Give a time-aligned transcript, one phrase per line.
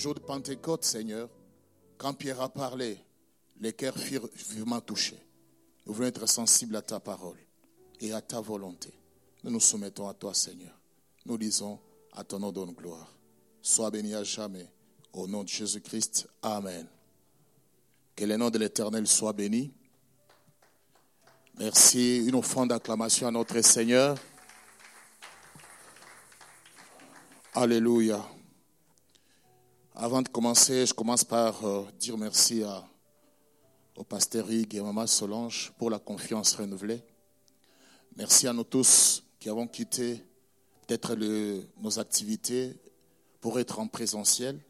[0.00, 1.28] Les jours de Pentecôte, Seigneur,
[1.98, 2.96] quand Pierre a parlé,
[3.60, 5.22] les cœurs furent vivement touchés.
[5.84, 7.36] Nous voulons être sensibles à ta parole
[8.00, 8.90] et à ta volonté.
[9.44, 10.74] Nous nous soumettons à toi, Seigneur.
[11.26, 11.78] Nous disons
[12.14, 13.14] à ton nom donne gloire.
[13.60, 14.66] Sois béni à jamais.
[15.12, 16.28] Au nom de Jésus-Christ.
[16.40, 16.86] Amen.
[18.16, 19.70] Que le nom de l'Éternel soit béni.
[21.58, 22.24] Merci.
[22.26, 24.16] Une offrande d'acclamation à notre Seigneur.
[27.52, 28.26] Alléluia.
[29.96, 32.88] Avant de commencer, je commence par euh, dire merci à,
[33.96, 37.02] au pasteur Hugues et à Maman Solange pour la confiance renouvelée.
[38.16, 40.24] Merci à nous tous qui avons quitté
[40.86, 41.16] peut-être
[41.82, 42.76] nos activités
[43.40, 44.60] pour être en présentiel.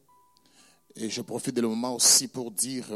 [0.97, 2.87] Et je profite de le moment aussi pour dire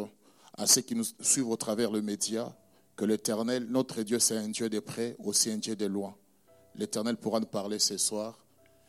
[0.56, 2.56] à ceux qui nous suivent au travers le média
[2.96, 6.16] que l'Éternel, notre Dieu, c'est un Dieu de près, aussi un Dieu de loin.
[6.74, 8.38] L'Éternel pourra nous parler ce soir.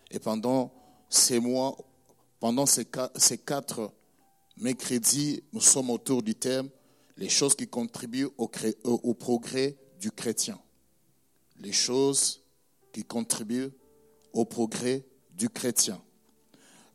[0.09, 0.71] Et pendant
[1.09, 1.75] ces mois,
[2.39, 3.91] pendant ces quatre,
[4.57, 6.69] mercredis, nous sommes autour du thème
[7.17, 8.49] les choses qui contribuent au,
[8.83, 10.59] au progrès du chrétien.
[11.59, 12.41] Les choses
[12.91, 13.71] qui contribuent
[14.33, 16.01] au progrès du chrétien.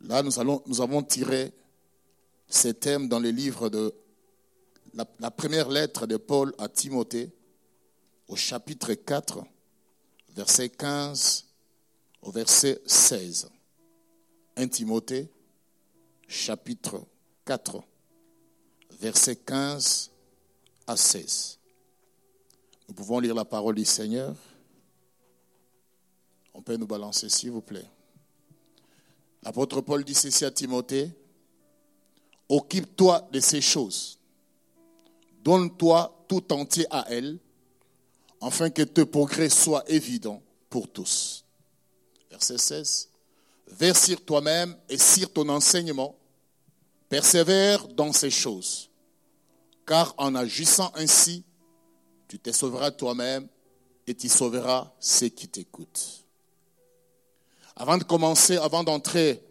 [0.03, 1.53] Là, nous, allons, nous avons tiré
[2.49, 3.95] ces thèmes dans les livres de
[4.95, 7.31] la, la première lettre de Paul à Timothée,
[8.29, 9.45] au chapitre 4,
[10.35, 11.47] verset 15
[12.23, 13.51] au verset 16.
[14.61, 15.27] 1 Timothée,
[16.29, 17.03] chapitre
[17.47, 17.83] 4,
[19.01, 20.11] verset 15
[20.87, 21.59] à 16.
[22.87, 24.37] Nous pouvons lire la parole du Seigneur.
[26.53, 27.87] On peut nous balancer, s'il vous plaît.
[29.43, 31.11] L'apôtre Paul dit ceci à Timothée,
[32.51, 34.19] occupe-toi de ces choses,
[35.43, 37.39] donne-toi tout entier à elles,
[38.43, 41.47] afin que tes progrès soient évidents pour tous.
[42.31, 43.10] Verset 16.
[43.71, 46.17] Vers toi-même et sur ton enseignement,
[47.09, 48.91] persévère dans ces choses,
[49.87, 51.45] car en agissant ainsi,
[52.29, 53.49] tu te sauveras toi-même
[54.07, 56.25] et tu sauveras ceux qui t'écoutent.
[57.77, 59.43] Avant de commencer, avant d'entrer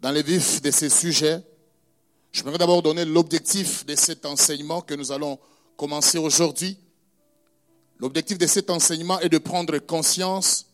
[0.00, 1.42] dans les vifs de ces sujets,
[2.32, 5.38] je voudrais d'abord donner l'objectif de cet enseignement que nous allons
[5.76, 6.78] commencer aujourd'hui.
[7.98, 10.66] L'objectif de cet enseignement est de prendre conscience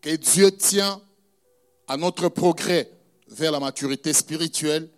[0.00, 1.02] que Dieu tient
[1.88, 2.90] à notre progrès
[3.28, 4.88] vers la maturité spirituelle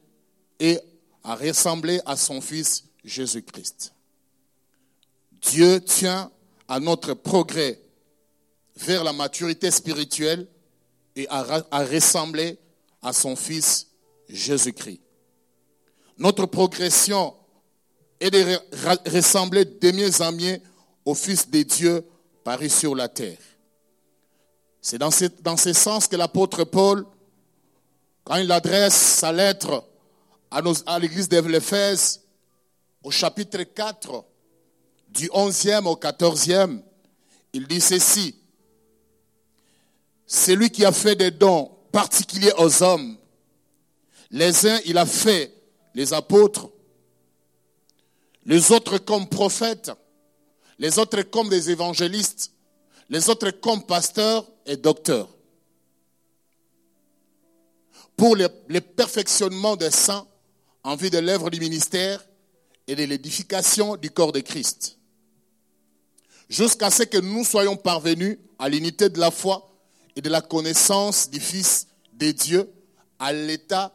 [0.59, 0.79] et
[1.25, 3.93] à ressembler à son Fils Jésus-Christ.
[5.43, 6.31] Dieu tient
[6.69, 7.81] à notre progrès
[8.77, 10.47] vers la maturité spirituelle
[11.15, 12.59] et à, ressembler
[13.03, 13.87] à son Fils
[14.29, 15.01] Jésus-Christ.
[16.19, 17.35] Notre progression
[18.21, 20.59] est de ressembler de mieux en mieux
[21.05, 22.05] au Fils de Dieu
[22.45, 23.39] paru sur la terre.
[24.89, 27.05] C'est dans ce, sens que l'apôtre Paul,
[28.23, 29.85] quand il adresse sa lettre
[30.49, 32.21] à, à l'église d'Éphèse,
[33.03, 34.25] au chapitre 4,
[35.09, 36.83] du 11e au 14e,
[37.53, 38.37] il dit ceci.
[40.25, 43.17] C'est lui qui a fait des dons particuliers aux hommes.
[44.31, 45.53] Les uns, il a fait
[45.97, 46.71] les apôtres,
[48.45, 49.91] les autres comme prophètes,
[50.79, 52.53] les autres comme des évangélistes,
[53.09, 55.29] les autres comme pasteurs et docteurs.
[58.17, 58.49] Pour le,
[58.81, 60.27] perfectionnement des saints
[60.83, 62.25] en vue de l'œuvre du ministère
[62.87, 64.99] et de l'édification du corps de Christ.
[66.49, 69.69] Jusqu'à ce que nous soyons parvenus à l'unité de la foi
[70.15, 72.71] et de la connaissance du Fils de Dieu
[73.19, 73.93] à l'état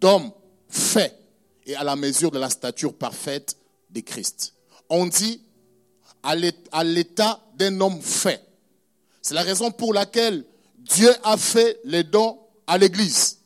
[0.00, 0.32] d'homme
[0.68, 1.16] fait
[1.64, 3.56] et à la mesure de la stature parfaite
[3.90, 4.54] de Christ.
[4.88, 5.42] On dit
[6.22, 6.34] à
[6.84, 7.40] l'état
[7.70, 8.42] d'un homme fait.
[9.20, 10.44] C'est la raison pour laquelle
[10.78, 13.38] Dieu a fait les dons à l'Église.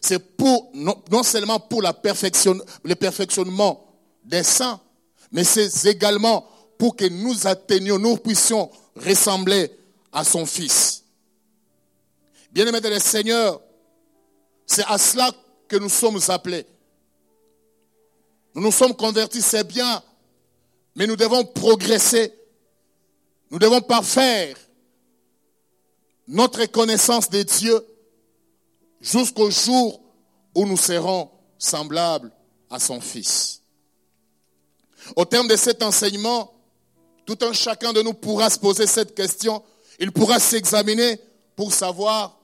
[0.00, 3.84] C'est pour non, seulement pour la perfection, le perfectionnement
[4.24, 4.80] des saints,
[5.32, 6.48] mais c'est également
[6.78, 9.70] pour que nous atteignions, nous puissions ressembler
[10.12, 11.04] à son Fils.
[12.52, 13.60] Bien-aimés de le Seigneur,
[14.66, 15.30] c'est à cela
[15.66, 16.66] que nous sommes appelés.
[18.54, 20.02] Nous nous sommes convertis, c'est bien,
[20.94, 22.37] mais nous devons progresser.
[23.50, 24.56] Nous devons parfaire
[26.26, 27.86] notre connaissance de Dieu
[29.00, 30.02] jusqu'au jour
[30.54, 32.30] où nous serons semblables
[32.68, 33.62] à son Fils.
[35.16, 36.52] Au terme de cet enseignement,
[37.24, 39.62] tout un chacun de nous pourra se poser cette question.
[39.98, 41.18] Il pourra s'examiner
[41.56, 42.38] pour savoir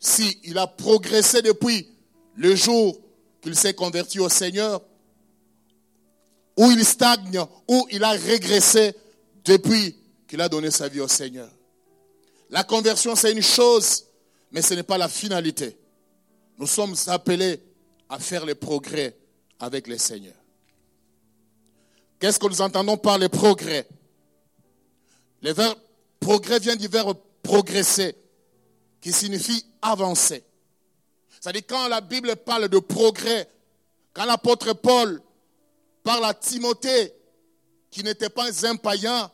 [0.00, 1.88] s'il a progressé depuis
[2.36, 2.98] le jour
[3.42, 4.82] qu'il s'est converti au Seigneur,
[6.56, 8.94] ou il stagne, ou il a régressé
[9.44, 9.94] depuis
[10.26, 11.50] qu'il a donné sa vie au Seigneur.
[12.50, 14.04] La conversion, c'est une chose,
[14.50, 15.76] mais ce n'est pas la finalité.
[16.58, 17.60] Nous sommes appelés
[18.08, 19.16] à faire les progrès
[19.58, 20.34] avec les Seigneurs.
[22.18, 23.86] Qu'est-ce que nous entendons par les progrès?
[25.42, 25.78] Le verbe
[26.18, 28.16] progrès vient du verbe progresser,
[29.00, 30.42] qui signifie avancer.
[31.40, 33.48] C'est-à-dire quand la Bible parle de progrès,
[34.12, 35.20] quand l'apôtre Paul
[36.02, 37.12] parle à Timothée,
[37.90, 39.30] qui n'était pas un païen,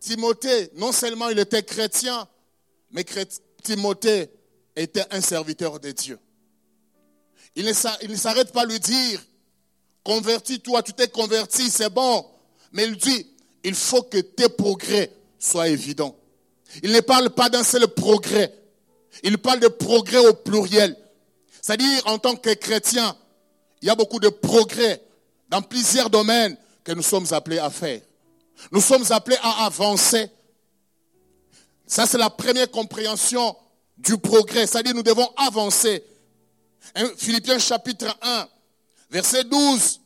[0.00, 2.28] Timothée, non seulement il était chrétien,
[2.90, 3.04] mais
[3.62, 4.30] Timothée
[4.74, 6.18] était un serviteur de Dieu.
[7.54, 7.72] Il ne
[8.16, 9.20] s'arrête pas à lui dire,
[10.04, 12.26] convertis-toi, tu t'es converti, c'est bon.
[12.72, 13.26] Mais il dit,
[13.64, 16.16] il faut que tes progrès soient évidents.
[16.82, 18.54] Il ne parle pas d'un seul progrès.
[19.22, 20.96] Il parle de progrès au pluriel.
[21.62, 23.16] C'est-à-dire, en tant que chrétien,
[23.80, 25.02] il y a beaucoup de progrès
[25.48, 28.00] dans plusieurs domaines que nous sommes appelés à faire.
[28.70, 30.30] Nous sommes appelés à avancer.
[31.86, 33.56] Ça, c'est la première compréhension
[33.96, 34.66] du progrès.
[34.66, 36.04] C'est-à-dire, nous devons avancer.
[37.16, 38.48] Philippiens chapitre 1,
[39.10, 40.00] verset 12.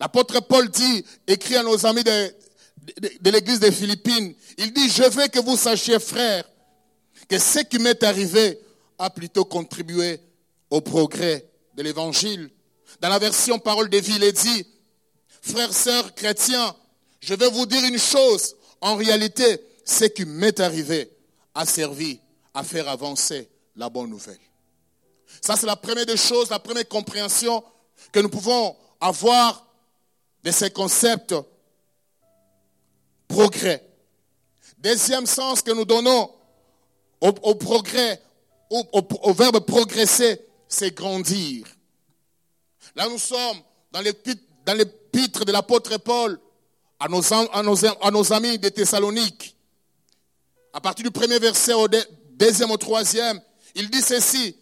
[0.00, 5.28] L'apôtre Paul dit, écrit à nos amis de, l'église des Philippines, il dit, je veux
[5.28, 6.44] que vous sachiez, frères,
[7.28, 8.60] que ce qui m'est arrivé
[8.98, 10.20] a plutôt contribué
[10.70, 12.50] au progrès de l'évangile.
[13.00, 14.66] Dans la version parole de vie, il est dit,
[15.42, 16.74] frères, sœurs chrétiens,
[17.26, 18.54] je vais vous dire une chose.
[18.80, 21.10] En réalité, ce qui m'est arrivé
[21.54, 22.20] a servi
[22.54, 24.38] à faire avancer la bonne nouvelle.
[25.40, 27.64] Ça, c'est la première des choses, la première compréhension
[28.12, 29.66] que nous pouvons avoir
[30.44, 31.34] de ces concepts
[33.26, 33.84] progrès.
[34.78, 36.30] Deuxième sens que nous donnons
[37.20, 38.22] au, progrès,
[38.70, 41.66] au, verbe progresser, c'est grandir.
[42.94, 43.58] Là, nous sommes
[43.90, 46.38] dans l'épître de l'apôtre Paul
[46.98, 49.56] à nos, amis de Thessalonique.
[50.72, 51.88] À partir du premier verset au
[52.30, 53.40] deuxième au troisième,
[53.74, 54.56] il dit ceci,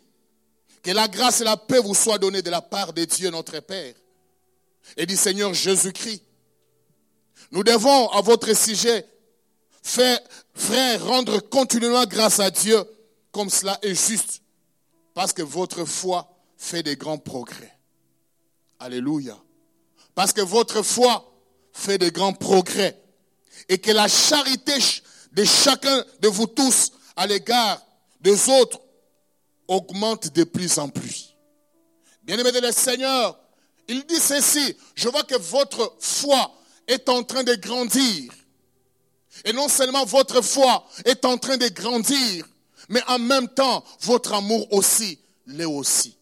[0.83, 3.59] que la grâce et la paix vous soient données de la part de Dieu notre
[3.61, 3.95] Père
[4.97, 6.23] et du Seigneur Jésus-Christ.
[7.51, 9.07] Nous devons, à votre sujet,
[9.83, 10.19] faire,
[10.55, 12.83] frère, rendre continuellement grâce à Dieu
[13.33, 14.43] comme cela est juste,
[15.15, 17.77] parce que votre foi fait des grands progrès.
[18.79, 19.37] Alléluia.
[20.15, 21.34] Parce que votre foi
[21.75, 22.99] fait de grands progrès.
[23.69, 24.73] Et que la charité
[25.33, 27.83] de chacun de vous tous à l'égard
[28.21, 28.81] des autres
[29.69, 31.35] augmente de plus en plus.
[32.23, 33.39] Bien-aimé de le Seigneur,
[33.89, 36.55] il dit ceci, je vois que votre foi
[36.87, 38.33] est en train de grandir.
[39.45, 42.47] Et non seulement votre foi est en train de grandir,
[42.89, 46.17] mais en même temps, votre amour aussi l'est aussi.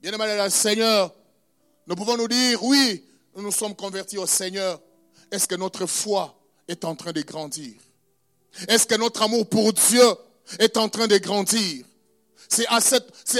[0.00, 1.14] Bien-aimé de le Seigneur,
[1.86, 4.80] nous pouvons nous dire, oui, nous nous sommes convertis au Seigneur.
[5.30, 7.74] Est-ce que notre foi est en train de grandir?
[8.68, 10.04] Est-ce que notre amour pour Dieu
[10.58, 11.84] est en train de grandir?
[12.48, 12.80] C'est à,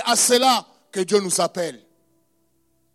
[0.04, 1.84] à cela que Dieu nous appelle.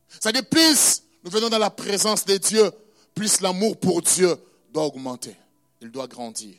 [0.09, 2.71] C'est-à-dire, plus nous venons dans la présence de Dieu,
[3.13, 4.35] plus l'amour pour Dieu
[4.71, 5.35] doit augmenter.
[5.81, 6.55] Il doit grandir.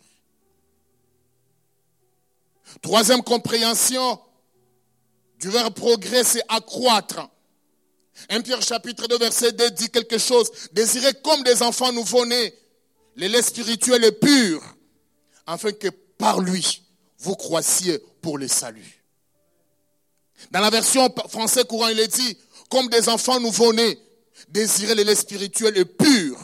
[2.82, 4.20] Troisième compréhension
[5.38, 7.28] du verbe progrès, c'est accroître.
[8.28, 10.50] 1 Pierre chapitre 2 verset 2 dit quelque chose.
[10.72, 12.54] Désirez comme des enfants nouveau-nés,
[13.16, 14.62] les lait spirituel est pur,
[15.46, 16.82] afin que par lui,
[17.18, 19.04] vous croissiez pour le salut.
[20.50, 23.98] Dans la version français courant, il est dit, comme des enfants nouveau-nés,
[24.48, 26.38] désirez les lait spirituel et pur,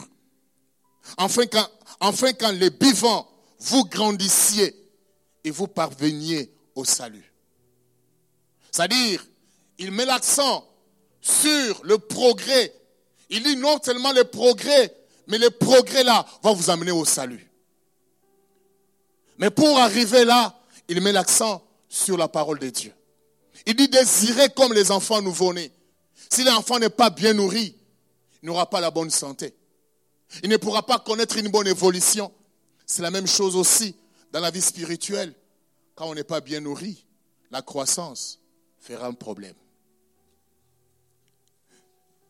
[1.17, 1.67] afin qu'en
[1.99, 4.75] enfin quand les vivants, vous grandissiez
[5.43, 7.33] et vous parveniez au salut.
[8.71, 9.25] C'est-à-dire,
[9.77, 10.67] il met l'accent
[11.23, 12.71] sur le progrès.
[13.29, 14.93] Il dit non seulement le progrès,
[15.27, 17.49] mais le progrès là va vous amener au salut.
[19.39, 22.93] Mais pour arriver là, il met l'accent sur la parole de Dieu.
[23.65, 25.71] Il dit désirer comme les enfants nouveau-nés.
[26.29, 27.75] Si l'enfant n'est pas bien nourri,
[28.41, 29.55] il n'aura pas la bonne santé.
[30.43, 32.31] Il ne pourra pas connaître une bonne évolution.
[32.85, 33.95] C'est la même chose aussi
[34.31, 35.33] dans la vie spirituelle.
[35.95, 37.05] Quand on n'est pas bien nourri,
[37.51, 38.39] la croissance
[38.79, 39.55] fera un problème.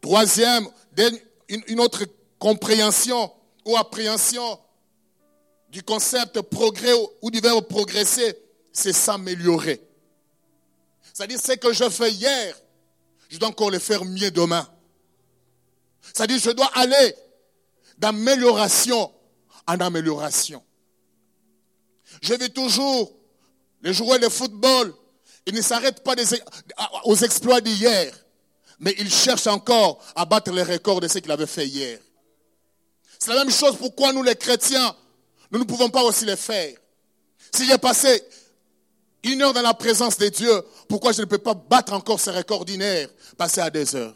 [0.04, 0.68] Troisième,
[1.48, 2.04] une autre
[2.38, 3.32] compréhension
[3.64, 4.60] ou appréhension
[5.70, 6.92] du concept progrès
[7.22, 8.38] ou du verbe progresser,
[8.74, 9.82] c'est s'améliorer.
[11.14, 12.54] C'est-à-dire, ce que je fais hier,
[13.30, 14.68] je dois encore le faire mieux demain.
[16.02, 17.16] C'est-à-dire, je dois aller
[17.98, 19.10] d'amélioration
[19.66, 20.62] en amélioration.
[22.22, 23.16] Je vais toujours,
[23.82, 24.94] les joueurs de football,
[25.46, 26.16] ils ne s'arrêtent pas
[27.06, 28.14] aux exploits d'hier
[28.84, 32.00] mais il cherche encore à battre les records de ce qu'il avait fait hier.
[33.18, 34.94] C'est la même chose pourquoi nous les chrétiens,
[35.52, 36.75] nous ne pouvons pas aussi les faire.
[37.56, 38.22] Si j'ai passé
[39.24, 40.52] une heure dans la présence de Dieu,
[40.90, 44.16] pourquoi je ne peux pas battre encore ce record ordinaire, passer à deux heures?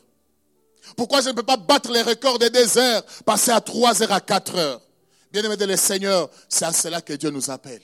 [0.98, 4.12] Pourquoi je ne peux pas battre les records des deux heures, passer à trois heures,
[4.12, 4.82] à quatre heures?
[5.32, 7.82] Bien-aimés de le Seigneur, c'est à cela que Dieu nous appelle.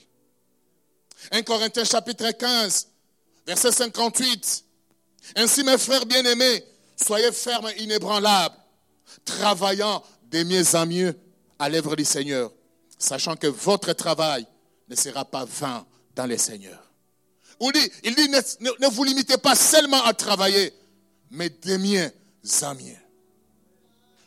[1.32, 2.88] 1 Corinthiens chapitre 15,
[3.48, 4.66] verset 58.
[5.38, 8.56] Ainsi, mes frères bien-aimés, soyez fermes et inébranlables,
[9.26, 11.16] travaillant de mieux en mieux
[11.60, 12.52] à l'œuvre du Seigneur,
[12.98, 14.46] sachant que votre travail
[14.90, 15.86] ne sera pas vain
[16.16, 16.80] dans le Seigneur.
[17.62, 20.74] Il dit, il dit ne, vous limitez pas seulement à travailler,
[21.32, 22.12] mais de mieux
[22.64, 22.98] en mieux.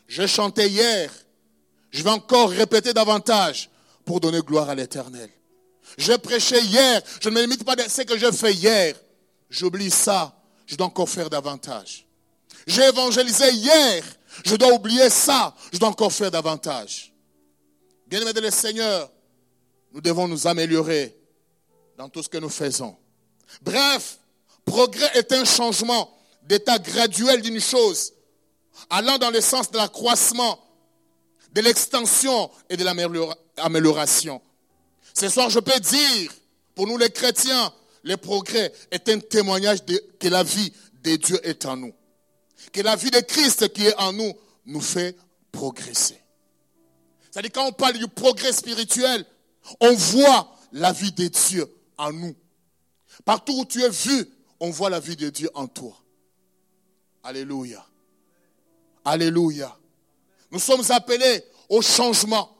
[0.07, 1.11] Je chantais hier,
[1.91, 3.69] je vais encore répéter davantage
[4.05, 5.29] pour donner gloire à l'Éternel.
[5.97, 8.95] Je prêchais hier, je ne me limite pas à ce que je fais hier.
[9.49, 12.06] J'oublie ça, je dois encore faire davantage.
[12.67, 14.03] J'ai évangélisé hier,
[14.45, 17.13] je dois oublier ça, je dois encore faire davantage.
[18.05, 19.09] Bien-aimés de le Seigneur,
[19.93, 21.17] nous devons nous améliorer
[21.97, 22.97] dans tout ce que nous faisons.
[23.61, 24.19] Bref,
[24.65, 28.11] progrès est un changement d'état graduel d'une chose,
[28.89, 30.59] allant dans le sens de l'accroissement,
[31.53, 34.41] de l'extension et de l'amélioration.
[35.13, 36.31] Ce soir, je peux dire,
[36.75, 40.71] pour nous les chrétiens, le progrès est un témoignage de, que la vie
[41.01, 41.93] de Dieu est en nous.
[42.71, 44.33] Que la vie de Christ qui est en nous
[44.65, 45.15] nous fait
[45.51, 46.21] progresser.
[47.31, 49.25] C'est-à-dire quand on parle du progrès spirituel,
[49.79, 51.65] on voit la vie de Dieu
[51.97, 52.35] en nous.
[53.25, 55.95] Partout où tu es vu, on voit la vie de Dieu en toi.
[57.23, 57.85] Alléluia.
[59.05, 59.77] Alléluia.
[60.51, 62.55] Nous sommes appelés au changement.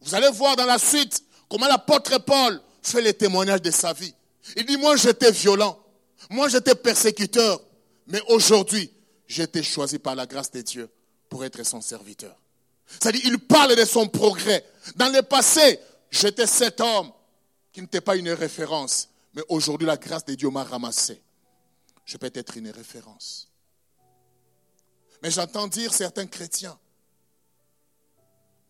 [0.00, 4.14] Vous allez voir dans la suite comment l'apôtre Paul fait le témoignage de sa vie.
[4.56, 5.78] Il dit, moi j'étais violent,
[6.30, 7.60] moi j'étais persécuteur,
[8.06, 8.90] mais aujourd'hui
[9.28, 10.90] été choisi par la grâce de Dieu
[11.28, 12.36] pour être son serviteur.
[12.86, 14.64] C'est-à-dire, il parle de son progrès.
[14.96, 17.10] Dans le passé, j'étais cet homme
[17.72, 21.20] qui n'était pas une référence, mais aujourd'hui la grâce de Dieu m'a ramassé.
[22.04, 23.48] Je peux être une référence.
[25.22, 26.78] Mais j'entends dire certains chrétiens,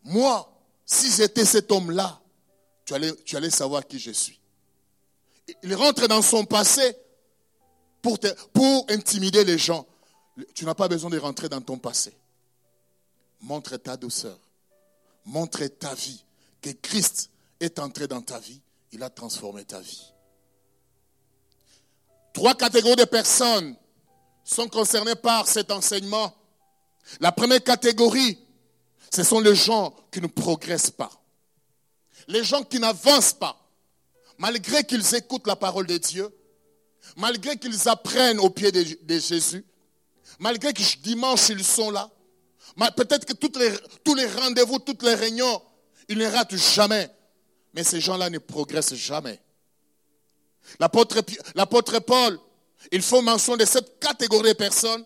[0.05, 0.51] moi,
[0.87, 2.21] si j'étais cet homme-là,
[2.85, 4.39] tu allais, tu allais savoir qui je suis.
[5.63, 6.97] Il rentre dans son passé
[8.03, 8.19] pour,
[8.53, 9.87] pour intimider les gens.
[10.55, 12.17] Tu n'as pas besoin de rentrer dans ton passé.
[13.41, 14.39] Montre ta douceur.
[15.25, 16.25] Montre ta vie.
[16.61, 18.61] Que Christ est entré dans ta vie.
[18.93, 20.13] Il a transformé ta vie.
[22.33, 23.77] Trois catégories de personnes
[24.45, 26.35] sont concernées par cet enseignement.
[27.21, 28.39] La première catégorie,
[29.15, 31.11] ce sont les gens qui ne progressent pas.
[32.27, 33.61] Les gens qui n'avancent pas.
[34.39, 36.29] Malgré qu'ils écoutent la parole de Dieu,
[37.17, 39.65] malgré qu'ils apprennent au pied de, Jésus,
[40.39, 42.11] malgré que dimanche ils sont là,
[42.97, 45.63] peut-être que tous les rendez-vous, toutes les réunions,
[46.09, 47.11] ils ne ratent jamais.
[47.73, 49.41] Mais ces gens-là ne progressent jamais.
[50.79, 52.39] L'apôtre Paul,
[52.93, 55.05] il faut mention de cette catégorie de personnes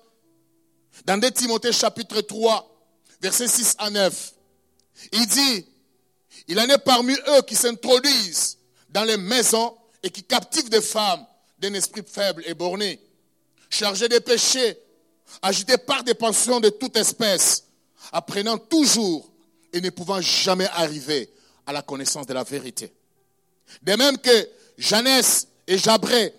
[1.04, 2.68] dans 2 Timothée chapitre 3,
[3.20, 4.35] versets 6 à 9.
[5.12, 5.66] Il dit,
[6.49, 8.58] il en est parmi eux qui s'introduisent
[8.90, 11.25] dans les maisons et qui captivent des femmes
[11.58, 13.00] d'un esprit faible et borné,
[13.70, 14.78] chargés de péchés,
[15.42, 17.64] agités par des pensions de toute espèce,
[18.12, 19.30] apprenant toujours
[19.73, 21.30] et ne pouvant jamais arriver
[21.66, 22.92] à la connaissance de la vérité.
[23.82, 26.35] De même que Jeannès et Jabré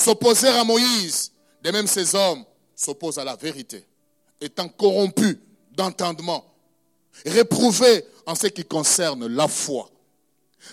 [0.00, 1.32] s'opposèrent à Moïse,
[1.62, 2.44] de même ces hommes
[2.76, 3.84] s'opposent à la vérité,
[4.40, 5.38] étant corrompus
[5.72, 6.44] d'entendement,
[7.24, 9.90] réprouvés en ce qui concerne la foi.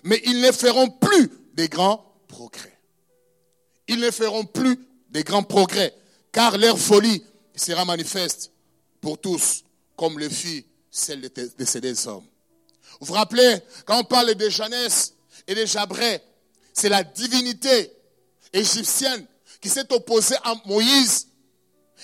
[0.04, 2.78] Mais ils ne feront plus des grands progrès.
[3.88, 4.78] Ils ne feront plus
[5.10, 5.94] des grands progrès,
[6.32, 7.24] car leur folie
[7.56, 8.52] sera manifeste
[9.00, 9.64] pour tous,
[9.96, 12.26] comme le fit celle de ces deux hommes.
[13.00, 15.14] Vous vous rappelez, quand on parle de Jeannès
[15.48, 16.22] et de Jabré,
[16.74, 17.92] c'est la divinité
[18.54, 19.26] égyptienne
[19.60, 21.28] qui s'est opposée à Moïse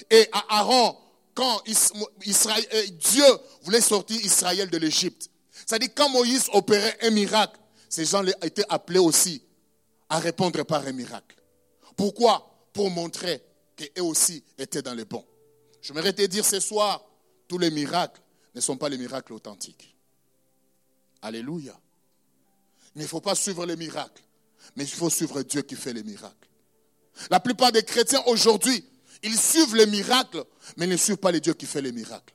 [0.10, 0.98] et à Aaron
[1.34, 3.26] quand euh, Dieu
[3.62, 5.30] voulait sortir Israël de l'Égypte.
[5.52, 9.44] C'est-à-dire quand Moïse opérait un miracle, ces gens étaient appelés aussi
[10.10, 11.36] à répondre par un miracle.
[11.96, 12.44] Pourquoi?
[12.74, 13.44] Pour montrer
[13.78, 15.26] qu'eux aussi étaient dans le bon.
[15.82, 17.06] Je m'aimerais te dire ce soir,
[17.48, 18.22] tous les miracles
[18.54, 19.96] ne sont pas les miracles authentiques.
[21.22, 21.80] Alléluia.
[22.96, 24.24] Il ne faut pas suivre les miracles,
[24.76, 26.50] mais il faut suivre Dieu qui fait les miracles.
[27.30, 28.84] La plupart des chrétiens aujourd'hui,
[29.24, 30.44] ils suivent les miracles,
[30.76, 32.34] mais ne suivent pas les dieux qui fait les miracles.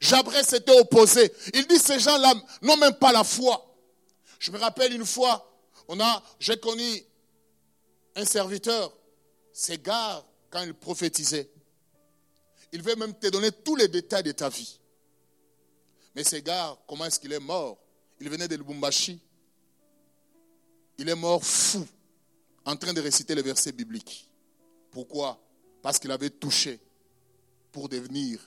[0.00, 1.32] Jabré s'était opposé.
[1.54, 3.74] Il dit ces gens-là n'ont même pas la foi.
[4.38, 5.48] Je me rappelle une fois,
[5.88, 7.04] on a, j'ai connu
[8.16, 8.92] un serviteur,
[9.52, 11.50] c'est gars quand il prophétisait.
[12.72, 14.78] Il veut même te donner tous les détails de ta vie.
[16.14, 17.78] Mais ces gars, comment est-ce qu'il est mort?
[18.20, 19.18] Il venait de Lubumbashi.
[20.98, 21.86] il est mort fou
[22.64, 24.28] en train de réciter les versets bibliques.
[24.90, 25.38] Pourquoi?
[25.82, 26.78] Parce qu'il avait touché
[27.72, 28.38] pour devenir,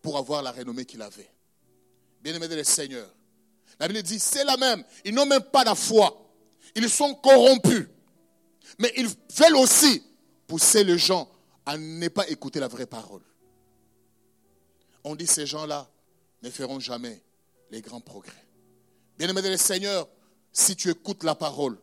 [0.00, 1.30] pour avoir la renommée qu'il avait.
[2.22, 3.08] Bien-aimé de le Seigneur,
[3.78, 4.84] la Bible dit, c'est la même.
[5.04, 6.30] Ils n'ont même pas la foi.
[6.74, 7.86] Ils sont corrompus.
[8.78, 10.02] Mais ils veulent aussi
[10.46, 11.30] pousser les gens
[11.66, 13.22] à ne pas écouter la vraie parole.
[15.04, 15.88] On dit ces gens-là
[16.42, 17.22] ne feront jamais
[17.70, 18.46] les grands progrès.
[19.18, 20.08] Bien-aimé le Seigneur,
[20.52, 21.78] si tu écoutes la parole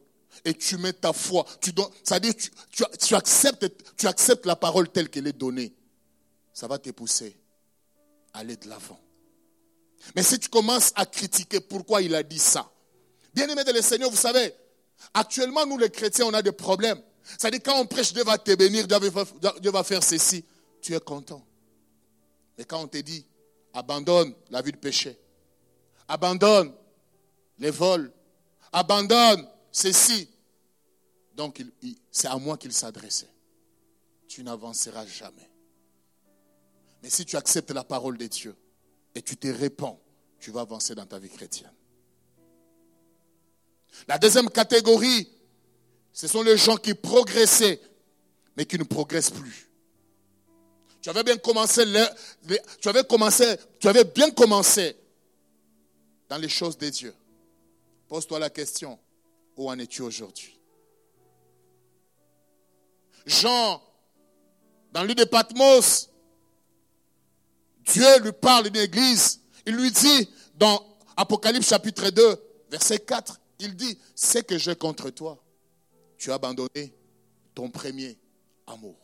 [0.45, 1.71] et tu mets ta foi, tu
[2.03, 2.51] c'est-à-dire tu,
[2.99, 5.73] tu, acceptes, tu acceptes la parole telle qu'elle est donnée,
[6.53, 7.37] ça va te pousser
[8.33, 8.99] à aller de l'avant.
[10.15, 12.71] Mais si tu commences à critiquer pourquoi il a dit ça,
[13.33, 14.53] bien-aimé de le Seigneur, vous savez,
[15.13, 17.01] actuellement, nous les chrétiens, on a des problèmes.
[17.37, 20.43] C'est-à-dire, quand on prêche, Dieu va te bénir, Dieu va faire ceci,
[20.81, 21.45] tu es content.
[22.57, 23.25] Mais quand on te dit,
[23.73, 25.17] abandonne la vie de péché,
[26.07, 26.73] abandonne
[27.59, 28.11] les vols,
[28.71, 30.29] abandonne ceci,
[31.35, 31.63] donc
[32.11, 33.29] c'est à moi qu'il s'adressait.
[34.27, 35.49] Tu n'avanceras jamais.
[37.01, 38.55] Mais si tu acceptes la parole de Dieu
[39.15, 40.01] et tu te répands,
[40.39, 41.73] tu vas avancer dans ta vie chrétienne.
[44.07, 45.29] La deuxième catégorie,
[46.13, 47.79] ce sont les gens qui progressaient,
[48.57, 49.69] mais qui ne progressent plus.
[51.01, 51.85] Tu avais bien commencé,
[54.15, 54.97] bien commencé
[56.27, 57.15] dans les choses de Dieu.
[58.07, 58.99] Pose-toi la question,
[59.55, 60.59] où en es-tu aujourd'hui?
[63.25, 63.81] Jean,
[64.91, 66.09] dans l'île de Patmos,
[67.85, 69.39] Dieu lui parle d'une église.
[69.65, 75.09] Il lui dit dans Apocalypse chapitre 2, verset 4, il dit, c'est que j'ai contre
[75.11, 75.41] toi
[76.19, 76.93] tu as abandonné
[77.55, 78.19] ton premier
[78.67, 78.99] amour.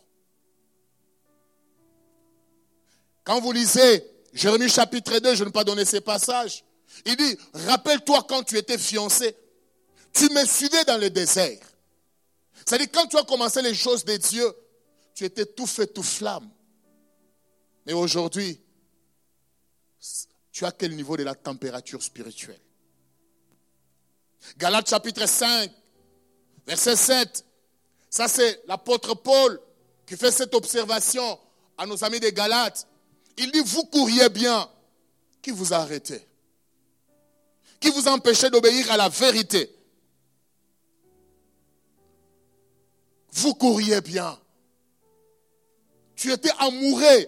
[3.24, 6.64] Quand vous lisez Jérémie chapitre 2, je ne vais pas donner ces passages,
[7.06, 9.36] il dit, rappelle-toi quand tu étais fiancé,
[10.14, 11.66] tu me suivais dans le désert.
[12.54, 14.54] C'est-à-dire quand tu as commencé les choses de Dieu,
[15.14, 16.50] tu étais tout fait, tout flamme.
[17.86, 18.60] Mais aujourd'hui,
[20.52, 22.60] tu as quel niveau de la température spirituelle?
[24.58, 25.72] Galates chapitre 5,
[26.66, 27.46] Verset 7.
[28.10, 29.60] Ça, c'est l'apôtre Paul
[30.06, 31.40] qui fait cette observation
[31.78, 32.88] à nos amis des Galates.
[33.38, 34.70] Il dit, vous couriez bien.
[35.42, 36.26] Qui vous a arrêté?
[37.80, 39.72] Qui vous a empêché d'obéir à la vérité?
[43.32, 44.40] Vous couriez bien.
[46.16, 47.28] Tu étais amoureux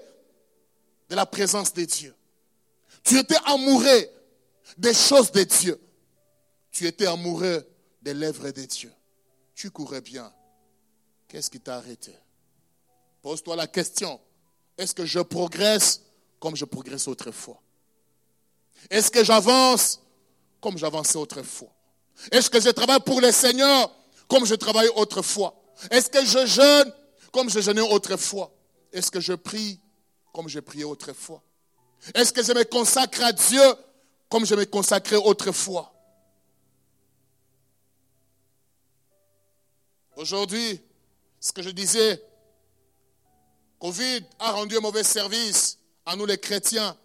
[1.09, 2.15] de la présence de Dieu.
[3.03, 4.09] Tu étais amoureux
[4.77, 5.79] des choses de Dieu.
[6.71, 7.67] Tu étais amoureux
[8.01, 8.91] des lèvres de Dieu
[9.57, 10.31] tu courais bien.
[11.27, 12.15] Qu'est-ce qui t'a arrêté?
[13.23, 14.21] Pose-toi la question.
[14.77, 16.03] Est-ce que je progresse
[16.39, 17.59] comme je progressais autrefois?
[18.91, 19.99] Est-ce que j'avance
[20.61, 21.73] comme j'avançais autrefois?
[22.31, 23.91] Est-ce que je travaille pour le Seigneur
[24.27, 25.59] comme je travaillais autrefois?
[25.89, 26.93] Est-ce que je jeûne
[27.31, 28.53] comme je jeûnais autrefois?
[28.93, 29.79] Est-ce que je prie
[30.33, 31.41] comme je priais autrefois?
[32.13, 33.73] Est-ce que je me consacre à Dieu
[34.29, 35.96] comme je me consacrais autrefois?
[40.17, 40.81] Aujourd'hui,
[41.39, 42.19] ce que je disais,
[43.79, 45.77] Covid a rendu un mauvais service
[46.07, 46.97] à nous les chrétiens.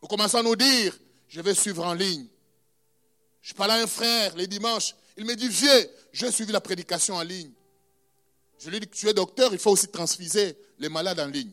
[0.00, 0.96] Nous commençons à nous dire,
[1.26, 2.28] je vais suivre en ligne.
[3.42, 7.16] Je parle à un frère les dimanches, il me dit, vieux, j'ai suivi la prédication
[7.16, 7.50] en ligne.
[8.60, 11.52] Je lui dis tu es docteur, il faut aussi transfuser les malades en ligne.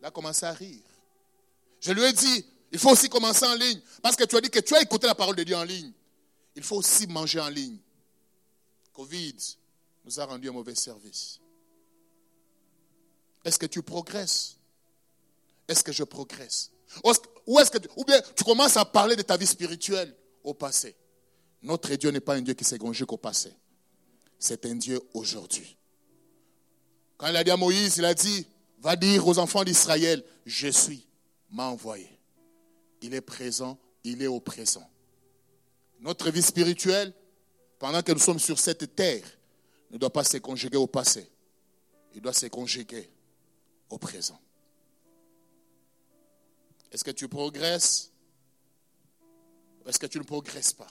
[0.00, 0.84] Il a commencé à rire.
[1.80, 3.80] Je lui ai dit, il faut aussi commencer en ligne.
[4.02, 5.92] Parce que tu as dit que tu as écouté la parole de Dieu en ligne
[6.54, 7.78] il faut aussi manger en ligne.
[8.92, 9.36] Covid
[10.04, 11.40] nous a rendu un mauvais service.
[13.44, 14.56] Est-ce que tu progresses?
[15.68, 16.70] Est-ce que je progresse?
[17.46, 20.96] Ou est-ce que ou bien tu commences à parler de ta vie spirituelle au passé
[21.62, 23.52] Notre Dieu n'est pas un Dieu qui s'est gongé qu'au passé.
[24.38, 25.76] C'est un Dieu aujourd'hui.
[27.16, 28.46] Quand il a dit à Moïse, il a dit,
[28.78, 31.06] va dire aux enfants d'Israël, je suis,
[31.50, 32.08] m'a envoyé.
[33.02, 34.88] Il est présent, il est au présent.
[36.00, 37.12] Notre vie spirituelle,
[37.78, 39.24] pendant que nous sommes sur cette terre,
[39.90, 41.30] ne doit pas se conjuguer au passé.
[42.14, 43.08] Il doit se conjuguer
[43.88, 44.38] au présent.
[46.90, 48.10] Est-ce que tu progresses
[49.84, 50.88] ou est-ce que tu ne progresses pas?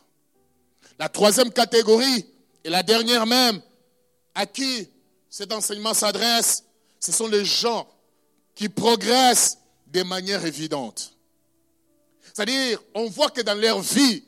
[0.98, 2.26] La troisième catégorie,
[2.64, 3.62] et la dernière même,
[4.36, 4.90] à qui
[5.30, 6.64] cet enseignement s'adresse,
[7.00, 7.88] ce sont les gens
[8.56, 11.16] qui progressent de manière évidente.
[12.22, 14.24] C'est-à-dire, on voit que dans leur vie,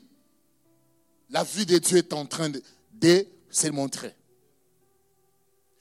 [1.32, 4.14] la vie de Dieu est en train de, se montrer.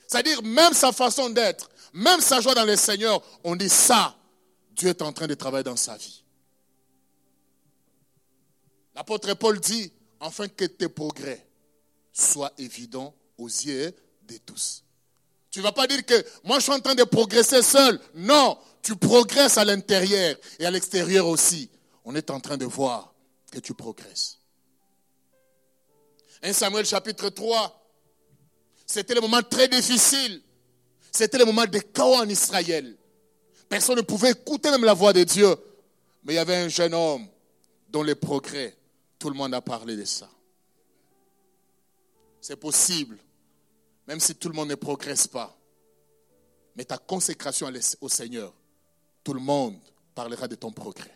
[0.07, 4.17] C'est-à-dire, même sa façon d'être, même sa joie dans le Seigneur, on dit ça,
[4.71, 6.23] Dieu est en train de travailler dans sa vie.
[8.95, 11.47] L'apôtre Paul dit, afin que tes progrès
[12.11, 14.83] soient évidents aux yeux de tous.
[15.49, 17.99] Tu ne vas pas dire que moi je suis en train de progresser seul.
[18.15, 21.69] Non, tu progresses à l'intérieur et à l'extérieur aussi.
[22.03, 23.13] On est en train de voir
[23.51, 24.40] que tu progresses.
[26.43, 27.82] 1 Samuel chapitre 3,
[28.86, 30.41] c'était le moment très difficile.
[31.12, 32.95] C'était le moment de chaos en Israël.
[33.69, 35.56] Personne ne pouvait écouter même la voix de Dieu.
[36.23, 37.27] Mais il y avait un jeune homme
[37.89, 38.75] dont les progrès,
[39.19, 40.30] tout le monde a parlé de ça.
[42.39, 43.17] C'est possible,
[44.08, 45.56] même si tout le monde ne progresse pas.
[46.75, 48.54] Mais ta consécration au Seigneur,
[49.23, 49.77] tout le monde
[50.15, 51.15] parlera de ton progrès.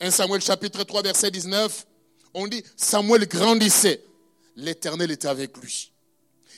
[0.00, 1.86] 1 Samuel chapitre 3 verset 19,
[2.34, 4.02] on dit, Samuel grandissait,
[4.56, 5.92] l'Éternel était avec lui.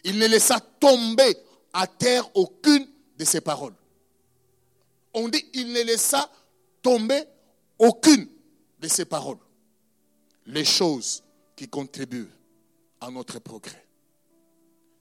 [0.04, 1.36] Il ne laissa tomber
[1.72, 3.74] à terre aucune de ses paroles.
[5.12, 6.30] On dit, il ne laissa
[6.82, 7.22] tomber
[7.78, 8.28] aucune
[8.78, 9.38] de ses paroles.
[10.46, 11.22] Les choses
[11.54, 12.28] qui contribuent
[13.00, 13.84] à notre progrès.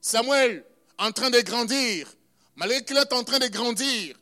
[0.00, 0.64] Samuel,
[0.98, 2.14] en train de grandir,
[2.56, 4.16] malgré qu'il est en train de grandir,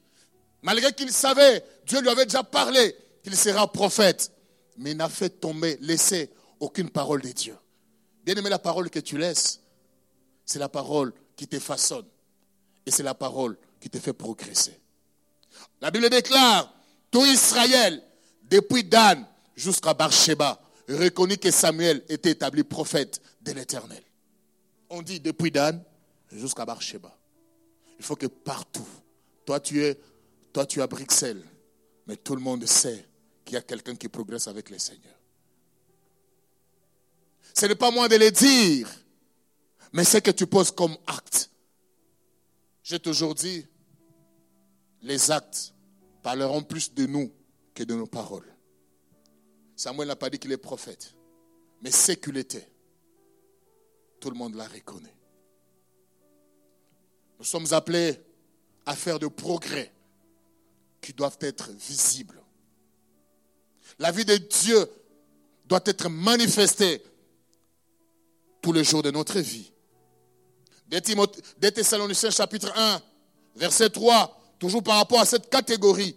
[0.63, 4.33] malgré qu'il savait, Dieu lui avait déjà parlé qu'il sera prophète,
[4.77, 7.57] mais il n'a fait tomber, laisser aucune parole de Dieu.
[8.25, 9.61] Bien aimé, la parole que tu laisses,
[10.45, 12.07] c'est la parole qui te façonne.
[12.87, 14.79] Et c'est la parole qui te fait progresser.
[15.81, 16.73] La Bible déclare,
[17.11, 18.03] tout Israël,
[18.51, 24.03] depuis Dan jusqu'à Barsheba, reconnut que Samuel était établi prophète de l'Éternel.
[24.91, 25.83] On dit depuis Dan
[26.31, 27.17] jusqu'à Barsheba.
[27.99, 28.87] Il faut que partout,
[29.47, 29.99] toi tu es,
[30.53, 31.43] toi tu es à Bruxelles,
[32.07, 33.07] mais tout le monde sait
[33.45, 35.15] qu'il y a quelqu'un qui progresse avec le Seigneur.
[37.55, 38.89] Ce n'est pas moi de le dire,
[39.93, 41.51] mais c'est que tu poses comme acte.
[42.83, 43.65] J'ai toujours dit,
[45.03, 45.73] les actes
[46.23, 47.33] parleront plus de nous
[47.73, 48.53] que de nos paroles.
[49.77, 51.15] Samuel n'a pas dit qu'il est prophète,
[51.81, 52.69] mais c'est qu'il était.
[54.19, 55.15] Tout le monde la reconnaît.
[57.39, 58.19] Nous sommes appelés
[58.85, 59.93] à faire de progrès
[61.01, 62.43] qui doivent être visibles.
[63.99, 64.89] La vie de Dieu
[65.67, 67.03] doit être manifestée
[68.65, 69.71] tous les jours de notre vie.
[70.89, 73.03] Des Thessaloniciens chapitre 1,
[73.57, 76.17] verset 3, toujours par rapport à cette catégorie.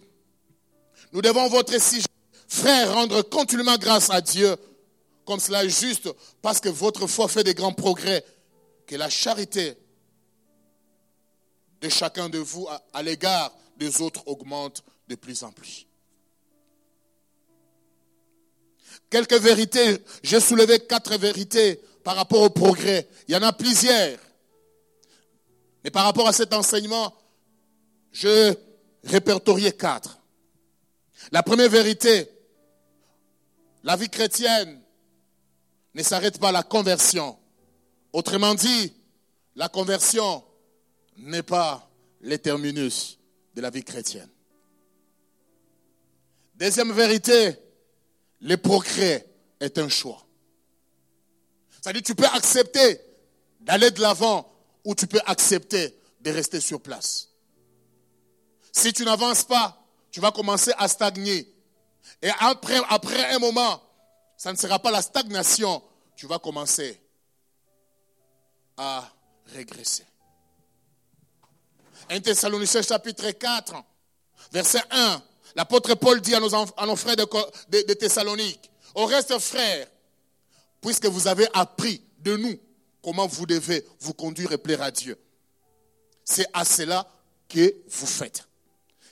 [1.12, 2.02] Nous devons votre si
[2.48, 4.56] frère rendre continuellement grâce à Dieu,
[5.26, 6.08] comme cela est juste,
[6.40, 8.24] parce que votre foi fait des grands progrès,
[8.86, 9.76] que la charité
[11.82, 15.86] de chacun de vous à l'égard des autres augmente de plus en plus.
[19.10, 23.06] Quelques vérités, j'ai soulevé quatre vérités par rapport au progrès.
[23.28, 24.18] Il y en a plusieurs.
[25.84, 27.14] Mais par rapport à cet enseignement,
[28.12, 28.54] je
[29.04, 30.18] répertoriais quatre.
[31.32, 32.30] La première vérité,
[33.84, 34.80] la vie chrétienne
[35.92, 37.38] ne s'arrête pas à la conversion.
[38.14, 38.94] Autrement dit,
[39.54, 40.42] la conversion
[41.18, 41.90] n'est pas
[42.22, 43.18] le terminus
[43.54, 44.30] de la vie chrétienne.
[46.54, 47.58] Deuxième vérité,
[48.40, 49.28] le progrès
[49.60, 50.24] est un choix.
[51.80, 53.00] C'est-à-dire tu peux accepter
[53.60, 54.52] d'aller de l'avant
[54.84, 57.28] ou tu peux accepter de rester sur place.
[58.72, 61.52] Si tu n'avances pas, tu vas commencer à stagner.
[62.22, 62.78] Et après,
[63.32, 63.82] un moment,
[64.36, 65.82] ça ne sera pas la stagnation,
[66.16, 67.00] tu vas commencer
[68.76, 69.04] à
[69.46, 70.04] régresser.
[72.10, 73.74] 1 Thessaloniciens chapitre 4,
[74.52, 75.22] verset 1.
[75.56, 79.88] L'apôtre Paul dit à nos, frères de Thessalonique, au reste frères,
[80.80, 82.58] puisque vous avez appris de nous
[83.02, 85.16] comment vous devez vous conduire et plaire à Dieu.
[86.24, 87.08] C'est à cela
[87.48, 88.46] que vous faites.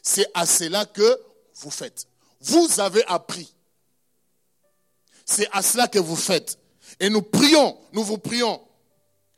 [0.03, 1.19] C'est à cela que
[1.55, 2.07] vous faites.
[2.41, 3.53] Vous avez appris.
[5.25, 6.59] C'est à cela que vous faites.
[7.01, 8.63] Et nous prions, nous vous prions,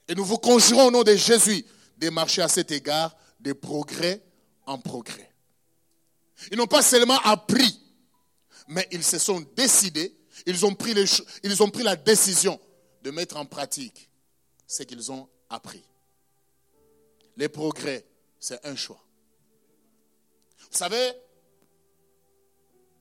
[0.06, 1.64] et nous vous conjurons au nom de Jésus
[1.96, 4.22] de marcher à cet égard de progrès
[4.66, 5.32] en progrès.
[6.50, 7.80] Ils n'ont pas seulement appris,
[8.68, 10.14] mais ils se sont décidés,
[10.46, 10.94] ils ont pris,
[11.42, 12.60] ils ont pris la décision
[13.02, 14.08] de mettre en pratique
[14.66, 15.82] ce qu'ils ont appris.
[17.36, 18.04] Les progrès,
[18.38, 19.02] c'est un choix.
[20.70, 21.12] Vous savez,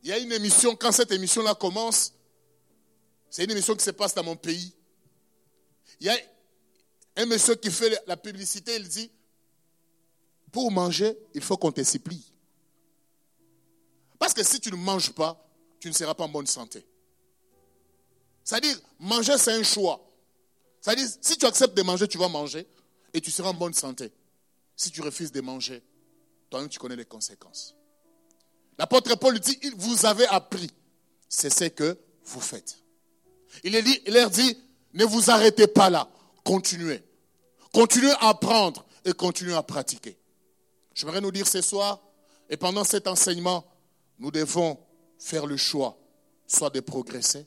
[0.03, 2.13] il y a une émission, quand cette émission-là commence,
[3.29, 4.73] c'est une émission qui se passe dans mon pays.
[5.99, 6.17] Il y a
[7.17, 9.11] un monsieur qui fait la publicité, il dit,
[10.51, 12.31] pour manger, il faut qu'on te supplie.
[14.17, 15.43] Parce que si tu ne manges pas,
[15.79, 16.85] tu ne seras pas en bonne santé.
[18.47, 20.01] C'est-à-dire, manger, c'est un choix.
[20.79, 22.65] C'est-à-dire, si tu acceptes de manger, tu vas manger
[23.13, 24.09] et tu seras en bonne santé.
[24.73, 25.83] Si tu refuses de manger,
[26.49, 27.75] toi-même, tu connais les conséquences.
[28.77, 30.71] L'apôtre Paul dit, vous avez appris.
[31.27, 32.77] C'est ce que vous faites.
[33.65, 34.57] Il, il leur dit,
[34.93, 36.09] ne vous arrêtez pas là,
[36.45, 37.03] continuez.
[37.73, 40.17] Continuez à apprendre et continuez à pratiquer.
[40.95, 41.99] J'aimerais nous dire ce soir,
[42.49, 43.65] et pendant cet enseignement,
[44.19, 44.79] nous devons
[45.19, 45.97] faire le choix,
[46.47, 47.45] soit de progresser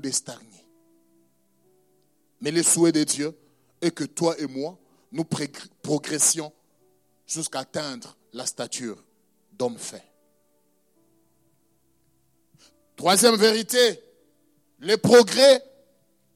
[0.00, 0.54] ou.
[2.40, 3.34] Mais le souhait de Dieu
[3.80, 4.78] est que toi et moi,
[5.12, 5.24] nous
[5.82, 6.52] progressions
[7.26, 9.02] jusqu'à atteindre la stature
[9.52, 10.04] d'homme fait.
[12.96, 14.00] Troisième vérité,
[14.80, 15.62] les progrès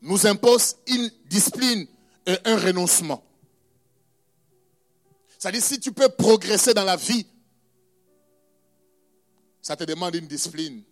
[0.03, 1.87] nous imposent une discipline
[2.27, 3.25] et un renoncement.
[5.38, 7.27] C'est-à-dire, si tu peux progresser dans la vie,
[9.62, 10.83] ça te demande une discipline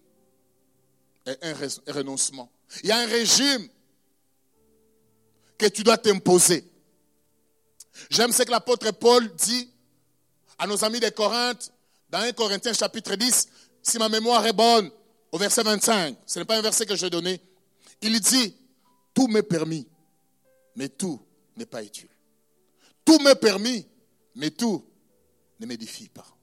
[1.27, 2.51] et un renoncement.
[2.83, 3.69] Il y a un régime
[5.59, 6.65] que tu dois t'imposer.
[8.11, 9.71] J'aime ce que l'apôtre Paul dit
[10.59, 11.73] à nos amis des Corinthes,
[12.11, 13.49] dans 1 Corinthiens chapitre 10,
[13.83, 14.91] si ma mémoire est bonne,
[15.33, 17.41] au verset 25, ce n'est pas un verset que je donné,
[18.01, 18.55] il dit,
[19.15, 19.87] tout m'est permis,
[20.77, 21.21] mais tout
[21.57, 22.09] n'est pas utile.
[23.05, 23.87] Tout m'est permis,
[24.35, 24.85] mais tout
[25.61, 26.36] ne m'édifie pas.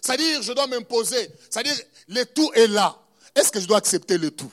[0.00, 1.30] C'est-à-dire, je dois m'imposer.
[1.48, 1.76] C'est-à-dire,
[2.08, 2.98] le tout est là.
[3.34, 4.50] Est-ce que je dois accepter le tout?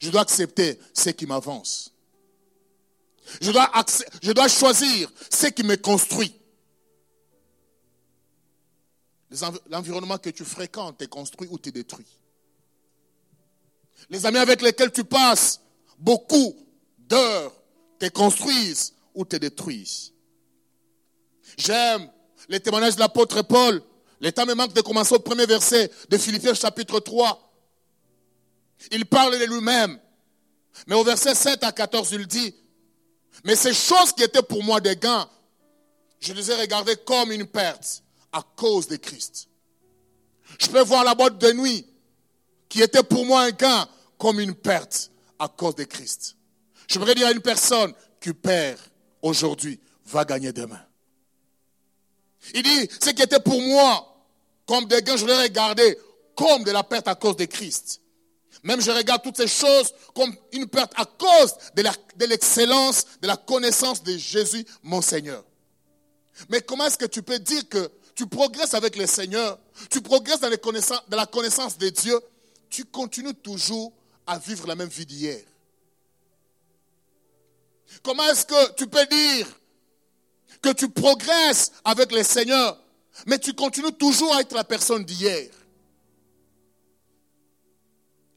[0.00, 1.92] Je dois accepter ce qui m'avance.
[3.40, 3.70] Je dois,
[4.22, 6.34] je dois choisir ce qui me construit.
[9.68, 12.06] L'environnement que tu fréquentes te construit ou te détruit.
[14.08, 15.60] Les amis avec lesquels tu passes
[15.98, 16.56] beaucoup
[16.98, 17.52] d'heures
[17.98, 20.12] te construisent ou te détruisent.
[21.56, 22.10] J'aime
[22.48, 23.82] les témoignages de l'apôtre Paul.
[24.20, 27.52] Le temps me manque de commencer au premier verset de Philippiens chapitre 3.
[28.92, 29.98] Il parle de lui-même.
[30.86, 32.54] Mais au verset 7 à 14, il dit,
[33.44, 35.28] mais ces choses qui étaient pour moi des gains,
[36.20, 38.02] je les ai regardées comme une perte
[38.32, 39.48] à cause de Christ.
[40.58, 41.86] Je peux voir la boîte de nuit
[42.68, 46.36] qui était pour moi un gain comme une perte à cause de Christ.
[46.88, 48.78] Je voudrais dire à une personne qui perd
[49.22, 50.85] aujourd'hui va gagner demain.
[52.54, 54.12] Il dit, ce qui était pour moi
[54.66, 55.98] comme des gains, je l'ai regardé
[56.34, 58.00] comme de la perte à cause de Christ.
[58.62, 63.36] Même je regarde toutes ces choses comme une perte à cause de l'excellence, de, la
[63.36, 65.44] connaissance de Jésus, mon Seigneur.
[66.48, 69.58] Mais comment est-ce que tu peux dire que tu progresses avec le Seigneur,
[69.90, 70.50] tu progresses dans
[71.16, 72.18] la connaissance de Dieu,
[72.68, 73.92] tu continues toujours
[74.26, 75.40] à vivre la même vie d'hier?
[78.02, 79.46] Comment est-ce que tu peux dire
[80.62, 82.78] que tu progresses avec le Seigneur,
[83.26, 85.50] mais tu continues toujours à être la personne d'hier.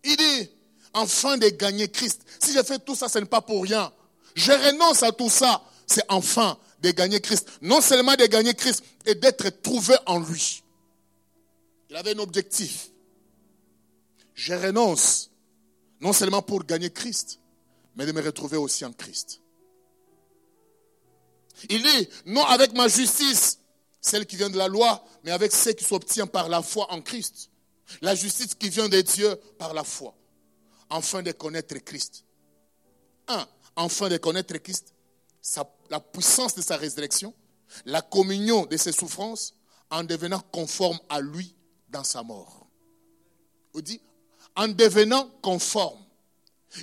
[0.03, 0.49] Il dit,
[0.93, 2.21] enfin de gagner Christ.
[2.39, 3.91] Si j'ai fait tout ça, ce n'est pas pour rien.
[4.35, 5.61] Je renonce à tout ça.
[5.85, 7.49] C'est enfin de gagner Christ.
[7.61, 10.63] Non seulement de gagner Christ, et d'être trouvé en lui.
[11.89, 12.89] Il avait un objectif.
[14.35, 15.31] Je renonce,
[15.99, 17.39] non seulement pour gagner Christ,
[17.95, 19.41] mais de me retrouver aussi en Christ.
[21.69, 23.59] Il dit, non avec ma justice,
[24.01, 27.01] celle qui vient de la loi, mais avec celle qui s'obtient par la foi en
[27.01, 27.49] Christ.
[28.01, 30.15] La justice qui vient de Dieu par la foi.
[30.89, 32.23] Enfin de connaître Christ.
[33.27, 34.93] Un, enfin de connaître Christ,
[35.89, 37.33] la puissance de sa résurrection,
[37.85, 39.53] la communion de ses souffrances,
[39.91, 41.55] en devenant conforme à lui
[41.89, 42.67] dans sa mort.
[43.75, 44.01] Il dit,
[44.55, 45.99] en devenant conforme.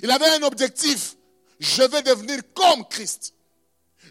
[0.03, 1.15] Il avait un objectif.
[1.59, 3.33] Je vais devenir comme Christ.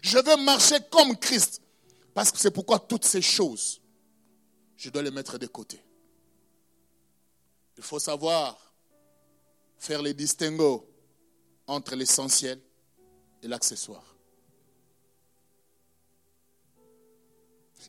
[0.01, 1.61] Je veux marcher comme Christ.
[2.13, 3.79] Parce que c'est pourquoi toutes ces choses,
[4.75, 5.79] je dois les mettre de côté.
[7.77, 8.57] Il faut savoir
[9.77, 10.89] faire les distinguos
[11.67, 12.59] entre l'essentiel
[13.43, 14.15] et l'accessoire.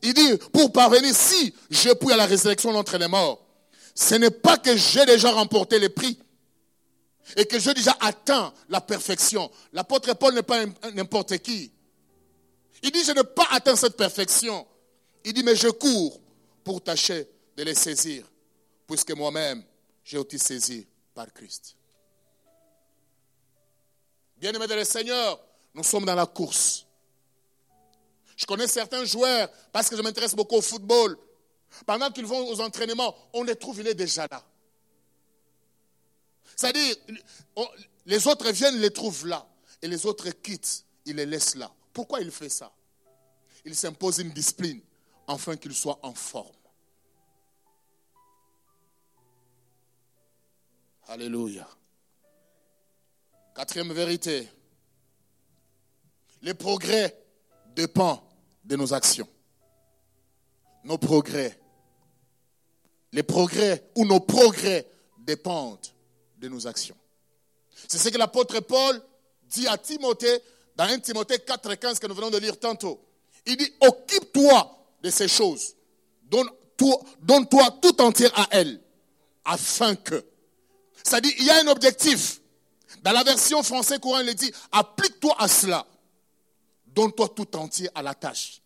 [0.03, 3.43] Il dit, pour parvenir, si je puis à la résurrection d'entre les morts,
[3.95, 6.19] ce n'est pas que j'ai déjà remporté le prix
[7.35, 9.51] et que j'ai déjà atteint la perfection.
[9.73, 11.71] L'apôtre Paul n'est pas n'importe qui.
[12.81, 14.65] Il dit, je n'ai pas atteint cette perfection.
[15.23, 16.21] Il dit, mais je cours
[16.63, 18.25] pour tâcher de les saisir,
[18.87, 19.63] puisque moi-même,
[20.03, 21.75] j'ai été saisi par Christ.
[24.37, 25.39] Bien-aimés de le Seigneur,
[25.73, 26.85] nous sommes dans la course.
[28.37, 31.17] Je connais certains joueurs, parce que je m'intéresse beaucoup au football.
[31.85, 34.43] Pendant qu'ils vont aux entraînements, on les trouve, il est déjà là.
[36.55, 36.95] C'est-à-dire,
[38.05, 39.45] les autres viennent, les trouvent là.
[39.81, 41.71] Et les autres quittent, ils les laissent là.
[41.93, 42.71] Pourquoi il fait ça?
[43.65, 44.81] Il s'impose une discipline
[45.27, 46.55] afin qu'il soit en forme.
[51.07, 51.67] Alléluia.
[53.55, 54.47] Quatrième vérité.
[56.41, 57.17] Les progrès
[57.75, 58.21] dépendent
[58.63, 59.27] de nos actions.
[60.83, 61.59] Nos progrès.
[63.11, 65.87] Les progrès ou nos progrès dépendent
[66.37, 66.97] de nos actions.
[67.87, 69.01] C'est ce que l'apôtre Paul
[69.43, 70.41] dit à Timothée
[70.79, 73.01] dans 1 Timothée 4 et 15 que nous venons de lire tantôt.
[73.45, 75.75] Il dit, occupe-toi de ces choses.
[76.23, 77.49] Donne-toi donne
[77.81, 78.79] tout entière à elle,
[79.43, 80.23] afin que.
[81.03, 82.39] Ça dit, il y a un objectif.
[83.01, 85.85] Dans la version française courant, il dit, applique-toi à cela.
[86.85, 88.61] Donne-toi tout entier à la tâche.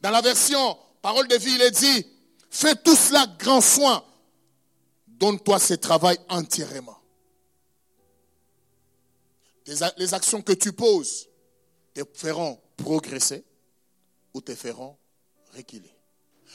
[0.00, 2.06] Dans la version parole de vie, il est dit,
[2.48, 4.04] fais tout cela grand soin.
[5.08, 7.00] Donne-toi ce travail entièrement.
[9.66, 11.28] Les actions que tu poses
[11.92, 13.44] te feront progresser
[14.32, 14.96] ou te feront
[15.54, 15.92] reculer.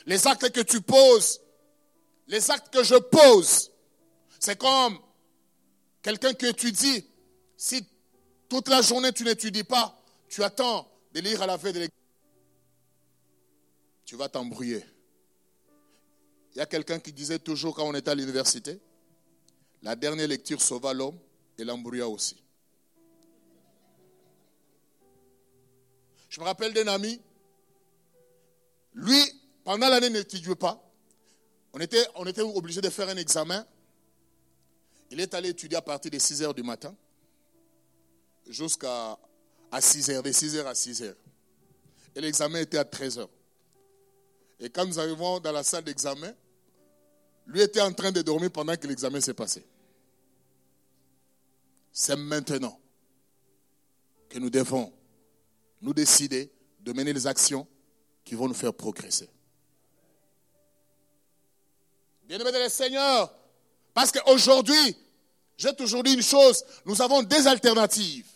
[0.06, 1.42] Les actes que tu poses,
[2.28, 3.72] les actes que je pose,
[4.40, 4.98] c'est comme
[6.02, 7.06] quelqu'un qui étudie.
[7.58, 7.86] Si
[8.50, 9.98] toute la journée tu n'étudies pas,
[10.30, 11.98] tu attends de lire à la veille de l'église.
[14.06, 14.84] Tu vas t'embrouiller.
[16.54, 18.80] Il y a quelqu'un qui disait toujours quand on était à l'université,
[19.84, 21.18] la dernière lecture sauva l'homme
[21.58, 22.41] et l'embrouilla aussi.
[26.32, 27.20] Je me rappelle d'un ami,
[28.94, 29.22] lui,
[29.66, 30.82] pendant l'année, n'étudiait pas.
[31.74, 33.68] On était, on était obligé de faire un examen.
[35.12, 36.96] Il est allé étudier à partir de 6 heures du matin
[38.48, 39.20] jusqu'à
[39.74, 41.16] à 6 heures, de 6 heures à 6 heures.
[42.16, 43.30] Et l'examen était à 13 heures.
[44.62, 46.34] Et quand nous arrivons dans la salle d'examen,
[47.46, 49.66] lui était en train de dormir pendant que l'examen s'est passé.
[51.92, 52.80] C'est maintenant
[54.30, 54.94] que nous devons
[55.82, 57.68] nous décider de mener les actions
[58.24, 59.30] qui vont nous faire progresser.
[62.24, 63.34] Bien-aimés le Seigneur,
[63.94, 64.96] parce qu'aujourd'hui,
[65.58, 68.28] j'ai toujours dit une chose, nous avons des alternatives.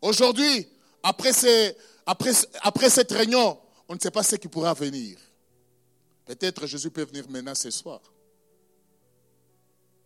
[0.00, 0.68] Aujourd'hui,
[1.02, 1.30] après,
[2.06, 5.18] après, après cette réunion, on ne sait pas ce qui pourra venir.
[6.26, 8.00] Peut-être Jésus peut venir maintenant ce soir.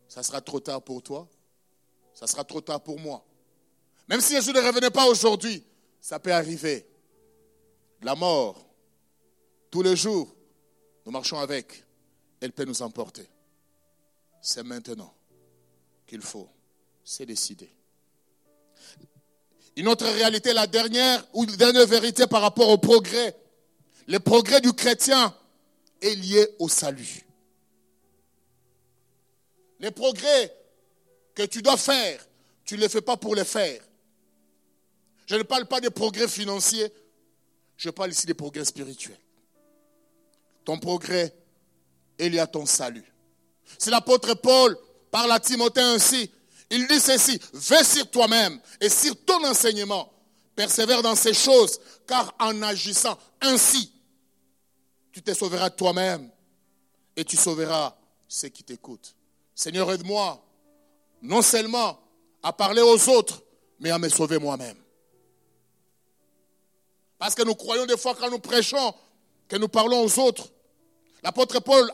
[0.09, 1.29] Ça sera trop tard pour toi.
[2.15, 3.25] Ça sera trop tard pour moi.
[4.09, 5.65] Même si Jésus ne revenait pas aujourd'hui,
[6.05, 6.87] ça peut arriver.
[8.03, 8.63] La mort,
[9.71, 10.37] tous les jours,
[11.07, 11.83] nous marchons avec.
[12.43, 13.27] Elle peut nous emporter.
[14.43, 15.15] C'est maintenant
[16.07, 16.47] qu'il faut
[17.03, 17.71] se décider.
[19.77, 23.35] Une autre réalité, la dernière ou la dernière vérité par rapport au progrès.
[24.07, 25.35] Le progrès du chrétien
[26.03, 27.25] est lié au salut.
[29.81, 30.55] Les progrès
[31.35, 32.29] que tu dois faire,
[32.63, 33.81] tu ne les fais pas pour les faire.
[35.27, 36.93] Je ne parle pas des progrès financiers,
[37.77, 39.19] je parle ici des progrès spirituels.
[40.65, 41.35] Ton progrès
[42.19, 43.05] est lié à ton salut.
[43.79, 44.79] Si l'apôtre Paul
[45.15, 46.29] parle à Timothée ainsi.
[46.71, 50.13] Il dit ceci, vais sur toi-même et sur ton enseignement.
[50.57, 53.93] Persévère dans ces choses, car en agissant ainsi,
[55.13, 56.29] tu te sauveras toi-même
[57.15, 59.15] et tu sauveras ceux qui t'écoutent.
[59.55, 60.45] Seigneur, aide-moi
[61.23, 62.01] non seulement
[62.43, 63.41] à parler aux autres,
[63.79, 64.77] mais à me sauver moi-même.
[67.19, 68.95] Parce que nous croyons des fois quand nous prêchons
[69.49, 70.49] que nous parlons aux autres.
[71.23, 71.91] L'apôtre Paul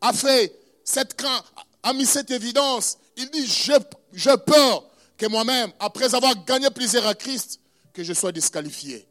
[0.00, 1.44] a fait cette crainte,
[1.82, 2.98] a mis cette évidence.
[3.16, 4.84] Il dit, j'ai peur
[5.16, 7.60] que moi-même, après avoir gagné plaisir à Christ,
[7.92, 9.06] que je sois disqualifié.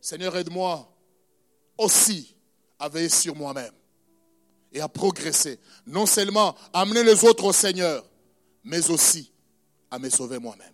[0.00, 0.88] Seigneur, aide-moi
[1.76, 2.34] aussi
[2.78, 3.72] à veiller sur moi-même
[4.72, 5.60] et à progresser.
[5.86, 8.04] Non seulement à amener les autres au Seigneur,
[8.64, 9.30] mais aussi
[9.90, 10.72] à me sauver moi-même.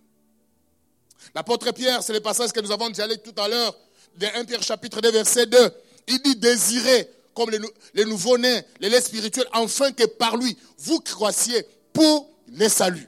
[1.35, 3.75] L'apôtre Pierre, c'est le passage que nous avons déjà lu tout à l'heure,
[4.17, 5.71] de 1 Pierre chapitre 2, verset 2.
[6.07, 7.59] Il dit désirer comme les,
[7.93, 13.07] les nouveaux-nés, les laits spirituels, afin que par lui, vous croissiez pour les saluts.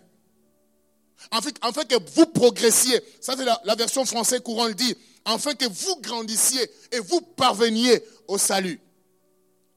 [1.32, 3.00] Afin, afin que vous progressiez.
[3.22, 4.96] Ça, c'est la, version française courante dit.
[5.26, 8.80] Afin que vous grandissiez et vous parveniez au salut.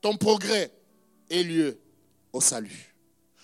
[0.01, 0.70] Ton progrès
[1.30, 1.78] est lieu
[2.33, 2.95] au salut.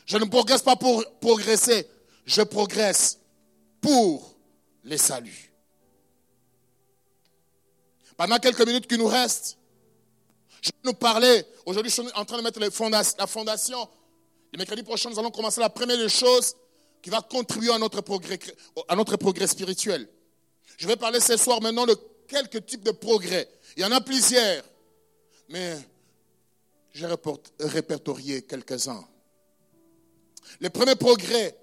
[0.07, 1.87] Je ne progresse pas pour progresser,
[2.25, 3.19] je progresse
[3.81, 4.35] pour
[4.85, 5.48] les saluts.
[8.19, 9.57] Pendant quelques minutes qui nous restent,
[10.61, 11.45] je vais nous parler.
[11.65, 13.89] Aujourd'hui, je suis en train de mettre la fondation.
[14.53, 16.57] Le mercredi prochain, nous allons commencer la première des choses
[17.01, 18.41] qui va contribuer à notre progrès,
[18.89, 20.09] à notre progrès spirituel.
[20.79, 21.97] Je vais parler ce soir maintenant de
[22.27, 23.49] quelques types de progrès.
[23.77, 24.65] Il y en a plusieurs,
[25.49, 25.79] mais
[26.93, 27.07] j'ai
[27.61, 29.07] répertorié quelques-uns.
[30.59, 31.57] Le premier progrès,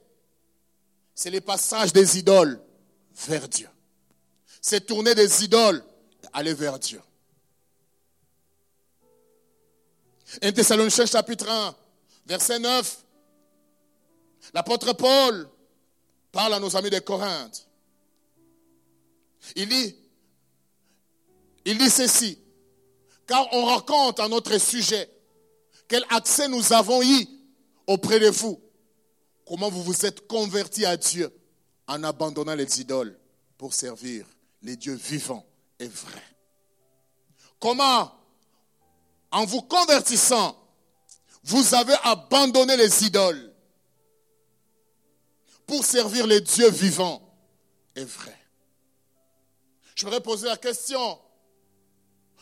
[1.14, 2.62] c'est le passage des idoles
[3.28, 3.68] vers Dieu.
[4.62, 5.84] C'est tourner des idoles
[6.36, 7.02] aller vers Dieu.
[10.42, 11.76] 1 Thessaloniciens chapitre 1,
[12.26, 13.04] verset 9.
[14.54, 15.50] L'apôtre Paul
[16.32, 17.66] parle à nos amis de Corinthe.
[19.56, 19.96] Il dit,
[21.64, 22.38] il dit ceci,
[23.26, 25.10] car on raconte à notre sujet
[25.88, 27.28] quel accès nous avons eu
[27.88, 28.60] auprès de vous,
[29.46, 31.32] comment vous vous êtes convertis à Dieu
[31.88, 33.18] en abandonnant les idoles
[33.58, 34.26] pour servir
[34.64, 35.46] les dieux vivants
[35.80, 36.36] et vrais.
[37.60, 38.14] Comment,
[39.32, 40.58] en vous convertissant,
[41.44, 43.54] vous avez abandonné les idoles
[45.66, 47.22] pour servir les dieux vivants
[47.96, 48.40] et vrais.
[49.96, 51.20] Je voudrais poser la question.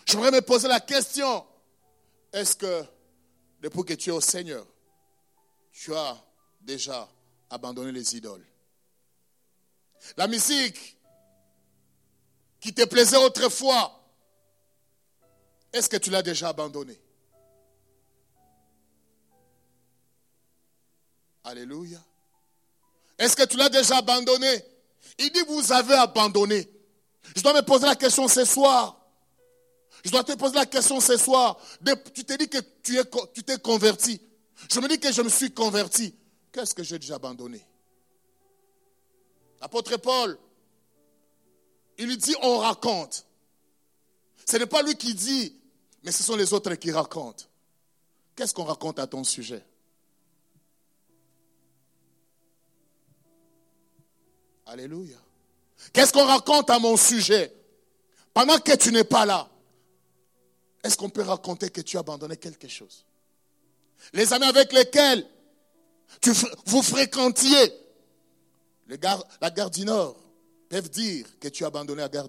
[0.05, 1.45] Je voudrais me poser la question.
[2.31, 2.84] Est-ce que
[3.61, 4.65] depuis que tu es au Seigneur,
[5.71, 6.17] tu as
[6.61, 7.07] déjà
[7.49, 8.45] abandonné les idoles?
[10.17, 10.97] La musique
[12.64, 13.91] qui te plaisait autrefois,
[15.74, 16.97] est-ce que tu l'as déjà abandonné?
[21.43, 22.01] Alléluia.
[23.20, 24.64] Est-ce que tu l'as déjà abandonné?
[25.20, 26.70] Il dit, vous avez abandonné.
[27.36, 28.97] Je dois me poser la question ce soir.
[30.05, 31.59] Je dois te poser la question ce soir.
[32.14, 32.97] Tu t'es dit que tu
[33.34, 34.22] tu t'es converti.
[34.72, 36.16] Je me dis que je me suis converti.
[36.53, 37.61] Qu'est-ce que j'ai déjà abandonné?
[39.59, 40.38] L'apôtre Paul,
[41.97, 43.25] il lui dit on raconte.
[44.45, 45.55] Ce n'est pas lui qui dit,
[46.03, 47.45] mais ce sont les autres qui racontent.
[48.35, 49.63] Qu'est-ce qu'on raconte à ton sujet?
[54.65, 55.17] Alléluia.
[55.91, 57.53] Qu'est-ce qu'on raconte à mon sujet?
[58.33, 59.49] Pendant que tu n'es pas là,
[60.83, 63.05] est-ce qu'on peut raconter que tu as abandonné quelque chose?
[64.11, 65.25] Les amis avec lesquels
[66.21, 66.31] tu,
[66.65, 67.73] vous fréquentiez,
[68.87, 70.17] la gare du Nord,
[70.74, 72.28] peuvent dire que tu as abandonné la gare.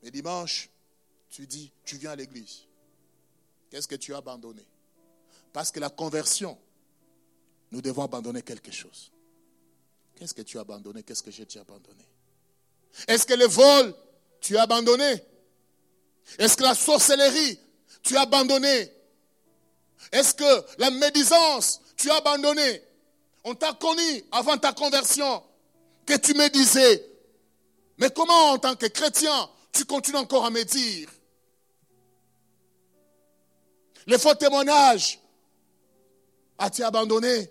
[0.00, 0.70] Mais dimanche,
[1.28, 2.60] tu dis, tu viens à l'église.
[3.68, 4.64] Qu'est-ce que tu as abandonné?
[5.52, 6.56] Parce que la conversion,
[7.72, 9.10] nous devons abandonner quelque chose.
[10.14, 11.02] Qu'est-ce que tu as abandonné?
[11.02, 12.06] Qu'est-ce que j'ai abandonné?
[13.08, 13.92] Est-ce que le vol,
[14.40, 15.20] tu as abandonné?
[16.38, 17.58] Est-ce que la sorcellerie,
[18.04, 18.92] tu as abandonné?
[20.12, 22.84] Est-ce que la médisance, tu as abandonné?
[23.44, 25.42] On t'a connu avant ta conversion
[26.06, 27.06] que tu me disais.
[27.98, 31.08] Mais comment en tant que chrétien, tu continues encore à me dire?
[34.06, 35.20] Les faux témoignages,
[36.58, 37.50] as-tu abandonné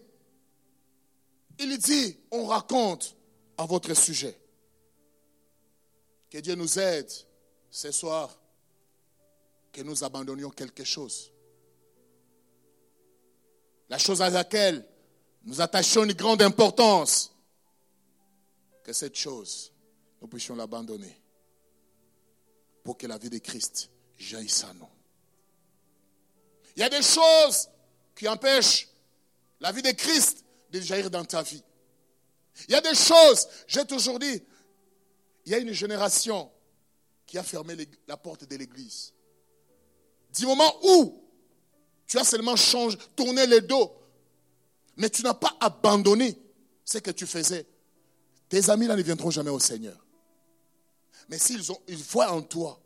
[1.60, 3.16] il dit, on raconte
[3.58, 4.40] à votre sujet.
[6.30, 7.12] Que Dieu nous aide
[7.70, 8.40] ce soir,
[9.72, 11.32] que nous abandonnions quelque chose.
[13.90, 14.88] La chose à laquelle
[15.44, 17.32] nous attachons une grande importance,
[18.84, 19.72] que cette chose,
[20.22, 21.22] nous puissions l'abandonner
[22.84, 24.90] pour que la vie de Christ jaillisse à nous.
[26.76, 27.70] Il y a des choses
[28.16, 28.88] qui empêchent
[29.60, 31.64] la vie de Christ de jaillir dans ta vie.
[32.68, 34.44] Il y a des choses, j'ai toujours dit,
[35.46, 36.52] il y a une génération
[37.26, 37.76] qui a fermé
[38.08, 39.14] la porte de l'église.
[40.38, 41.24] Du moment où
[42.08, 43.99] tu as seulement changé, tourné le dos,
[45.00, 46.38] mais tu n'as pas abandonné
[46.84, 47.66] ce que tu faisais,
[48.50, 50.06] tes amis là ne viendront jamais au Seigneur.
[51.30, 52.80] Mais s'ils ont, ils voient en toi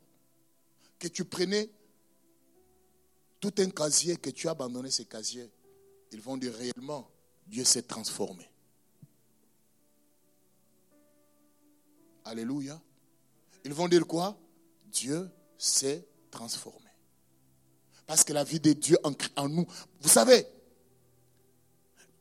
[0.99, 1.70] que tu prenais
[3.39, 5.49] tout un casier, que tu as abandonné ce casier,
[6.11, 7.09] ils vont dire réellement,
[7.47, 8.47] Dieu s'est transformé.
[12.26, 12.80] Alléluia.
[13.66, 14.38] Ils vont dire quoi?
[14.86, 16.89] Dieu s'est transformé.
[18.05, 19.66] Parce que la vie de Dieu en, en nous,
[19.99, 20.45] vous savez,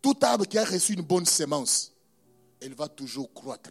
[0.02, 1.92] tout arbre qui a reçu une bonne sémence,
[2.60, 3.70] il va toujours croître.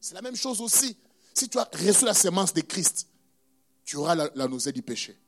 [0.00, 0.96] C'est la même chose aussi.
[1.34, 3.08] Si tu as reçu la sémence de Christ,
[3.84, 5.18] tu auras la, la nausée du péché.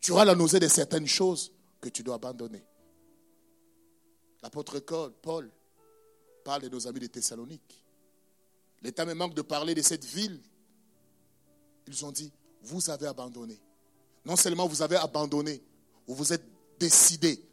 [0.00, 2.64] Tu auras la nausée de certaines choses que tu dois abandonner.
[4.42, 4.80] L'apôtre
[5.22, 5.50] Paul
[6.42, 7.84] parle de nos amis de Thessalonique.
[8.80, 10.40] L'État me manque de parler de cette ville.
[11.86, 13.60] Ils ont dit, vous avez abandonné.
[14.24, 15.62] Non seulement vous avez abandonné,
[16.06, 16.44] vous vous êtes
[16.78, 17.44] décidé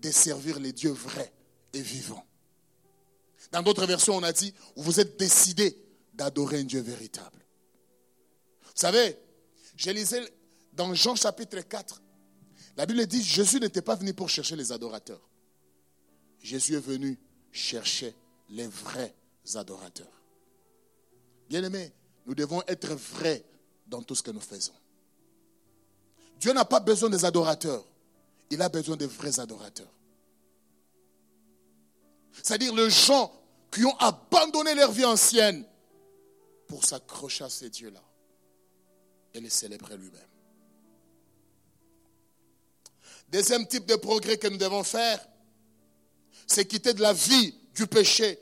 [0.00, 1.32] de servir les dieux vrais
[1.72, 2.24] et vivants.
[3.52, 5.76] Dans d'autres versions, on a dit, vous êtes décidé
[6.14, 7.44] d'adorer un Dieu véritable.
[8.62, 9.16] Vous savez,
[9.76, 10.22] je lisais
[10.72, 12.02] dans Jean chapitre 4,
[12.76, 15.28] la Bible dit, Jésus n'était pas venu pour chercher les adorateurs.
[16.40, 17.18] Jésus est venu
[17.50, 18.14] chercher
[18.50, 19.14] les vrais
[19.54, 20.22] adorateurs.
[21.48, 21.92] Bien-aimés,
[22.26, 23.44] nous devons être vrais
[23.86, 24.74] dans tout ce que nous faisons.
[26.38, 27.84] Dieu n'a pas besoin des adorateurs,
[28.50, 29.92] il a besoin des vrais adorateurs.
[32.42, 33.32] C'est-à-dire les gens
[33.70, 35.64] qui ont abandonné leur vie ancienne
[36.66, 38.02] pour s'accrocher à ces dieux-là
[39.34, 40.28] et les célébrer lui-même.
[43.30, 45.26] Deuxième type de progrès que nous devons faire,
[46.46, 48.38] c'est quitter de la vie du péché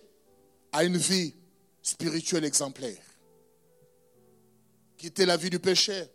[0.73, 1.35] à une vie
[1.83, 3.03] spirituelle exemplaire.
[4.97, 6.09] Quitter la vie du péché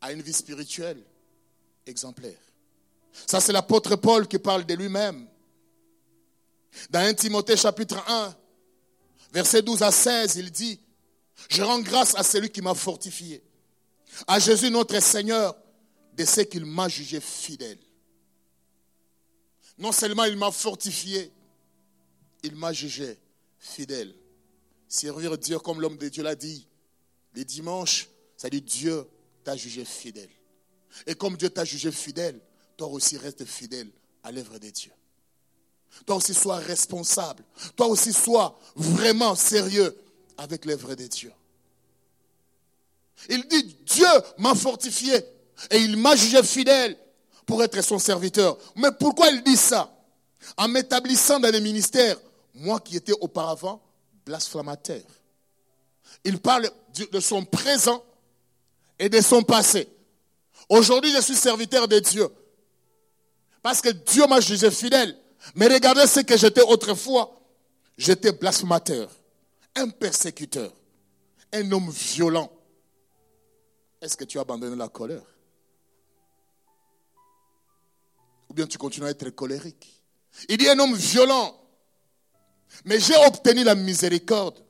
[0.00, 1.02] à une vie spirituelle
[1.86, 2.38] exemplaire.
[3.26, 5.26] Ça, c'est l'apôtre Paul qui parle de lui-même.
[6.90, 8.36] Dans 1 Timothée chapitre 1,
[9.32, 10.78] verset 12 à 16, il dit,
[11.48, 13.42] je rends grâce à celui qui m'a fortifié,
[14.26, 15.56] à Jésus notre Seigneur,
[16.14, 17.78] de ce qu'il m'a jugé fidèle.
[19.78, 21.30] Non seulement il m'a fortifié,
[22.42, 23.18] il m'a jugé
[23.58, 24.14] fidèle.
[24.88, 26.66] Servir Dieu comme l'homme de Dieu l'a dit,
[27.34, 29.06] les dimanches, ça dit Dieu
[29.44, 30.30] t'a jugé fidèle.
[31.06, 32.40] Et comme Dieu t'a jugé fidèle,
[32.76, 33.88] toi aussi reste fidèle
[34.22, 34.92] à l'œuvre de Dieu.
[36.04, 37.42] Toi aussi sois responsable.
[37.74, 39.96] Toi aussi sois vraiment sérieux
[40.36, 41.32] avec l'œuvre de Dieu.
[43.30, 44.06] Il dit, Dieu
[44.38, 45.14] m'a fortifié
[45.70, 46.96] et il m'a jugé fidèle
[47.46, 48.58] pour être son serviteur.
[48.74, 49.90] Mais pourquoi il dit ça?
[50.56, 52.18] En m'établissant dans les ministères,
[52.54, 53.80] moi qui étais auparavant
[54.24, 55.02] blasphémateur.
[56.24, 56.70] Il parle
[57.10, 58.04] de son présent
[58.98, 59.88] et de son passé.
[60.68, 62.28] Aujourd'hui, je suis serviteur de Dieu.
[63.66, 65.18] Parce que Dieu m'a jugé fidèle.
[65.56, 67.36] Mais regardez ce que j'étais autrefois.
[67.98, 69.10] J'étais blasphémateur,
[69.74, 70.72] un persécuteur,
[71.52, 72.48] un homme violent.
[74.00, 75.24] Est-ce que tu as abandonné la colère?
[78.48, 80.00] Ou bien tu continues à être colérique?
[80.48, 81.60] Il dit un homme violent.
[82.84, 84.64] Mais j'ai obtenu la miséricorde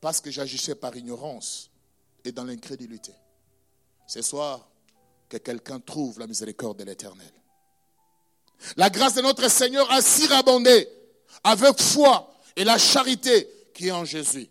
[0.00, 1.70] parce que j'agissais par ignorance
[2.24, 3.12] et dans l'incrédulité.
[4.06, 4.70] Ce soir,
[5.28, 7.30] que quelqu'un trouve la miséricorde de l'Éternel.
[8.76, 10.88] La grâce de notre Seigneur a si rabondé
[11.44, 14.48] avec foi et la charité qui est en Jésus.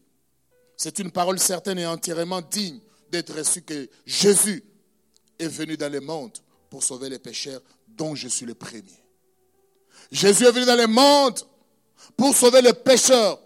[0.76, 2.80] C'est une parole certaine et entièrement digne
[3.12, 4.64] d'être reçue que Jésus
[5.38, 6.32] est venu dans le monde
[6.70, 9.04] pour sauver les pécheurs dont je suis le premier.
[10.12, 11.40] Jésus est venu dans le monde
[12.16, 13.40] pour sauver les pécheurs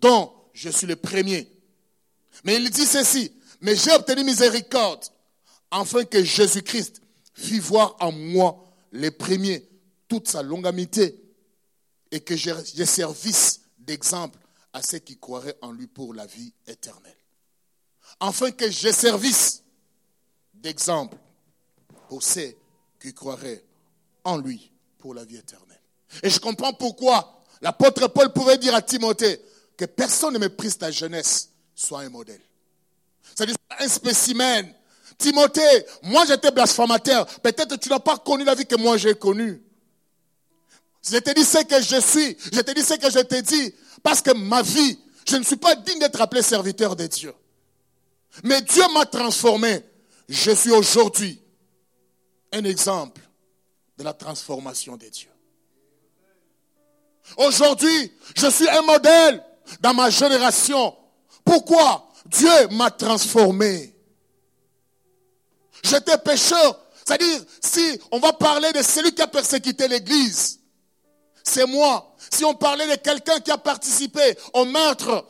[0.00, 1.48] dont je suis le premier.
[2.44, 5.04] Mais il dit ceci, mais j'ai obtenu miséricorde
[5.70, 7.02] afin que Jésus-Christ
[7.34, 9.68] fît voir en moi les premiers
[10.08, 11.22] toute sa longamité
[12.10, 14.38] et que j'ai service d'exemple
[14.72, 17.16] à ceux qui croiraient en lui pour la vie éternelle.
[18.20, 19.62] Afin que j'ai service
[20.54, 21.16] d'exemple
[22.08, 22.54] pour ceux
[23.00, 23.64] qui croiraient
[24.24, 25.80] en lui pour la vie éternelle.
[26.22, 29.40] Et je comprends pourquoi l'apôtre Paul pouvait dire à Timothée
[29.76, 32.40] que personne ne méprise ta jeunesse, soit un modèle.
[33.34, 34.74] C'est-à-dire un spécimen.
[35.16, 37.26] Timothée, moi j'étais blasphémateur.
[37.40, 39.62] Peut-être tu n'as pas connu la vie que moi j'ai connue.
[41.10, 42.36] Je te dis ce que je suis.
[42.52, 43.74] Je te dis ce que je te dis.
[44.02, 44.98] Parce que ma vie,
[45.28, 47.34] je ne suis pas digne d'être appelé serviteur de Dieu.
[48.42, 49.84] Mais Dieu m'a transformé.
[50.28, 51.40] Je suis aujourd'hui
[52.52, 53.20] un exemple
[53.96, 55.28] de la transformation de Dieu.
[57.36, 59.42] Aujourd'hui, je suis un modèle
[59.80, 60.96] dans ma génération.
[61.44, 62.10] Pourquoi?
[62.26, 63.94] Dieu m'a transformé.
[65.82, 66.80] J'étais pécheur.
[67.04, 70.57] C'est-à-dire, si on va parler de celui qui a persécuté l'Église,
[71.42, 72.14] c'est moi.
[72.30, 75.26] Si on parlait de quelqu'un qui a participé au meurtre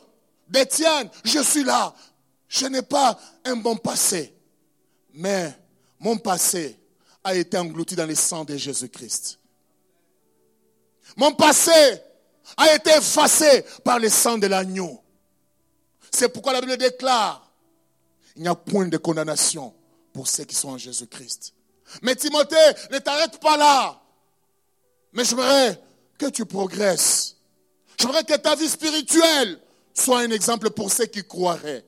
[0.47, 1.93] d'Étienne, je suis là.
[2.47, 4.35] Je n'ai pas un bon passé.
[5.13, 5.53] Mais
[5.99, 6.79] mon passé
[7.23, 9.39] a été englouti dans le sang de Jésus-Christ.
[11.15, 12.01] Mon passé
[12.57, 15.03] a été effacé par le sang de l'agneau.
[16.11, 17.51] C'est pourquoi la Bible déclare,
[18.35, 19.73] il n'y a point de condamnation
[20.13, 21.53] pour ceux qui sont en Jésus-Christ.
[22.01, 22.55] Mais Timothée,
[22.91, 24.01] ne t'arrête pas là.
[25.13, 25.79] Mais j'aimerais
[26.19, 27.37] que tu progresses.
[27.97, 29.59] J'aimerais que ta vie spirituelle
[29.93, 31.85] soit un exemple pour ceux qui croiraient.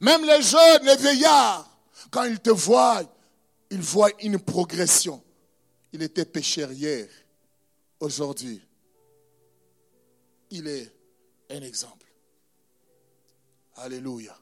[0.00, 1.70] Même les jeunes, les vieillards,
[2.10, 3.02] quand ils te voient,
[3.70, 5.22] ils voient une progression.
[5.92, 7.08] Il était pécheur hier.
[8.00, 8.60] Aujourd'hui,
[10.50, 10.92] il est
[11.50, 12.06] un exemple.
[13.76, 14.36] Alléluia.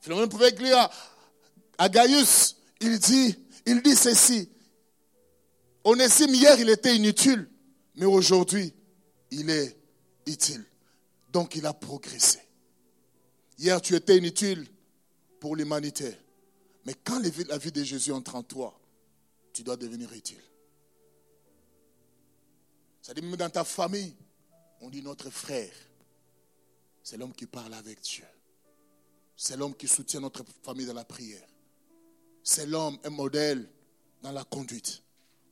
[0.00, 0.88] Philomène pouvait lire
[1.78, 3.36] à, Gaius, il dit,
[3.66, 4.53] il dit ceci.
[5.84, 7.48] Onésime, hier, il était inutile,
[7.94, 8.72] mais aujourd'hui,
[9.30, 9.76] il est
[10.26, 10.64] utile.
[11.30, 12.40] Donc, il a progressé.
[13.58, 14.66] Hier, tu étais inutile
[15.40, 16.16] pour l'humanité.
[16.86, 18.78] Mais quand la vie de Jésus entre en toi,
[19.52, 20.42] tu dois devenir utile.
[23.14, 24.14] Dit même dans ta famille,
[24.80, 25.72] on dit notre frère.
[27.02, 28.24] C'est l'homme qui parle avec Dieu.
[29.36, 31.46] C'est l'homme qui soutient notre famille dans la prière.
[32.42, 33.68] C'est l'homme, un modèle
[34.22, 35.03] dans la conduite.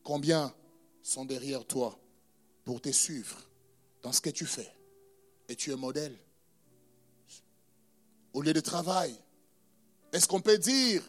[0.02, 0.52] Combien
[1.02, 1.98] sont derrière toi
[2.64, 3.36] pour te suivre
[4.02, 4.70] dans ce que tu fais
[5.48, 6.16] Et tu es modèle.
[8.32, 9.14] Au lieu de travail,
[10.12, 11.02] est-ce qu'on peut dire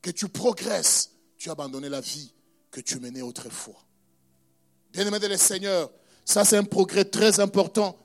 [0.00, 1.10] que tu progresses?
[1.36, 2.32] Tu as abandonné la vie
[2.70, 3.84] que tu menais autrefois.
[4.92, 5.90] Bien-aimé de le Seigneur,
[6.24, 7.98] ça c'est un progrès très important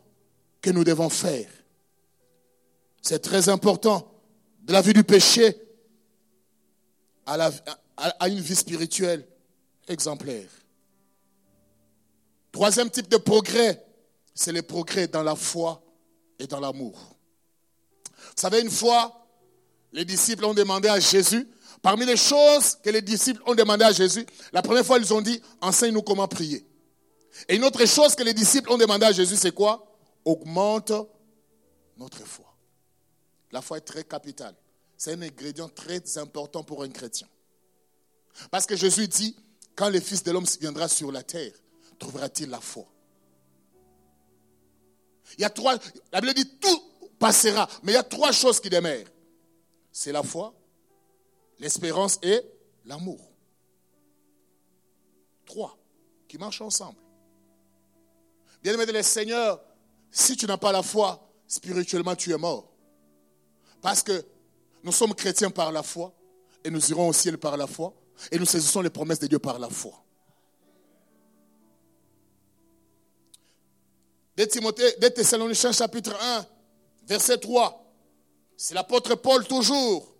[0.61, 1.49] que nous devons faire.
[3.01, 4.11] C'est très important
[4.61, 5.57] de la vie du péché.
[7.25, 7.49] à,
[7.97, 9.27] à une vie spirituelle
[9.87, 10.49] exemplaire.
[12.51, 13.83] Troisième type de progrès,
[14.35, 15.83] c'est le progrès dans la foi
[16.39, 16.99] et dans l'amour.
[18.17, 19.27] Vous savez, une fois,
[19.91, 21.47] les disciples ont demandé à Jésus,
[21.81, 25.21] parmi les choses que les disciples ont demandé à Jésus, la première fois, ils ont
[25.21, 26.65] dit, enseigne-nous comment prier.
[27.47, 29.85] Et une autre chose que les disciples ont demandé à Jésus, c'est quoi?
[30.23, 30.91] Augmente
[31.97, 32.55] notre foi.
[33.51, 34.55] La foi est très capitale.
[34.97, 37.27] C'est un ingrédient très important pour un chrétien.
[38.49, 39.35] Parce que Jésus dit,
[39.75, 41.53] quand le Fils de l'homme viendra sur la terre,
[41.99, 42.85] trouvera-t-il la foi?
[45.37, 45.77] Il y a trois,
[46.11, 46.83] la Bible dit tout
[47.17, 49.07] passera, mais il y a trois choses qui demeurent.
[49.91, 50.53] C'est la foi,
[51.59, 52.41] l'espérance et
[52.85, 53.19] l'amour.
[55.45, 55.77] Trois
[56.27, 56.99] qui marchent ensemble.
[58.61, 59.61] Bien aimé de le Seigneur,
[60.11, 62.71] si tu n'as pas la foi, spirituellement tu es mort.
[63.81, 64.23] Parce que
[64.83, 66.13] nous sommes chrétiens par la foi
[66.63, 67.93] et nous irons au ciel par la foi
[68.31, 70.03] et nous saisissons les promesses de Dieu par la foi.
[74.35, 76.45] De Thessaloniciens chapitre 1,
[77.07, 77.79] verset 3.
[78.57, 80.13] C'est l'apôtre Paul toujours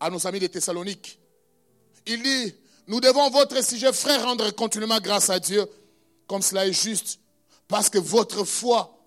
[0.00, 1.18] à nos amis de Thessalonique.
[2.06, 2.54] Il dit,
[2.86, 5.66] nous devons votre sujet frère rendre continuellement grâce à Dieu,
[6.26, 7.20] comme cela est juste,
[7.66, 8.98] parce que votre foi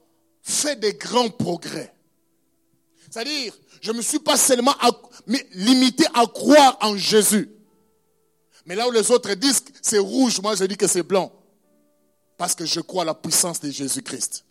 [0.41, 1.93] fait des grands progrès.
[2.99, 4.75] C'est-à-dire, je ne me suis pas seulement
[5.53, 7.49] limité à croire en Jésus.
[8.65, 11.33] Mais là où les autres disent que c'est rouge, moi je dis que c'est blanc.
[12.37, 14.45] Parce que je crois à la puissance de Jésus-Christ.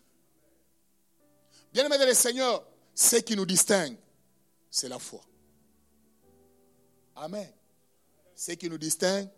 [1.73, 2.65] Bien aimé le Seigneur,
[2.95, 3.97] ce qui nous distingue,
[4.69, 5.21] c'est la foi.
[7.15, 7.49] Amen.
[8.35, 9.29] Ce qui nous distingue,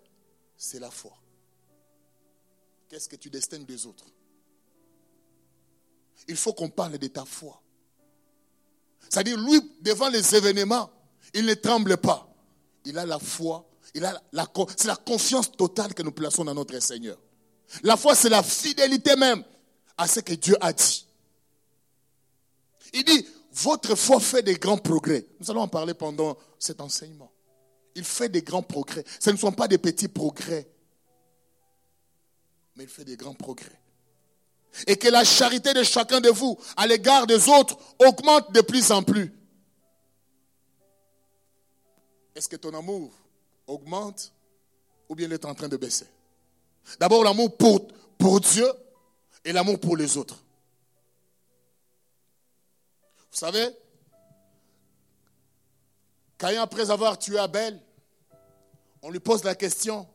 [0.57, 1.13] c'est la foi.
[2.89, 4.07] Qu'est-ce que tu distingues des autres?
[6.29, 7.61] Il faut qu'on parle de ta foi.
[9.13, 10.91] C'est-à-dire, lui, devant les événements,
[11.35, 12.35] il ne tremble pas.
[12.87, 16.55] Il a la foi, il a la, c'est la confiance totale que nous plaçons dans
[16.55, 17.19] notre Seigneur.
[17.83, 19.45] La foi, c'est la fidélité même
[19.99, 21.07] à ce que Dieu a dit.
[22.95, 25.27] Il dit, votre foi fait des grands progrès.
[25.41, 27.31] Nous allons en parler pendant cet enseignement.
[27.95, 29.05] Il fait des grands progrès.
[29.21, 30.67] Ce ne sont pas des petits progrès,
[32.77, 33.82] mais il fait des grands progrès.
[34.87, 38.91] Et que la charité de chacun de vous à l'égard des autres augmente de plus
[38.91, 39.33] en plus.
[42.35, 43.13] Est-ce que ton amour
[43.67, 44.33] augmente
[45.09, 46.07] ou bien il est en train de baisser?
[46.99, 47.87] D'abord l'amour pour,
[48.19, 48.67] pour Dieu
[49.45, 50.43] et l'amour pour les autres.
[53.31, 53.69] Vous savez,
[56.39, 57.81] Caïn, après avoir tué Abel,
[59.01, 60.09] on lui pose la question,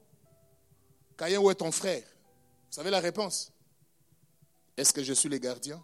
[1.17, 2.03] Caïn, où est ton frère?
[2.03, 3.51] Vous savez la réponse?
[4.78, 5.84] Est-ce que je suis le gardien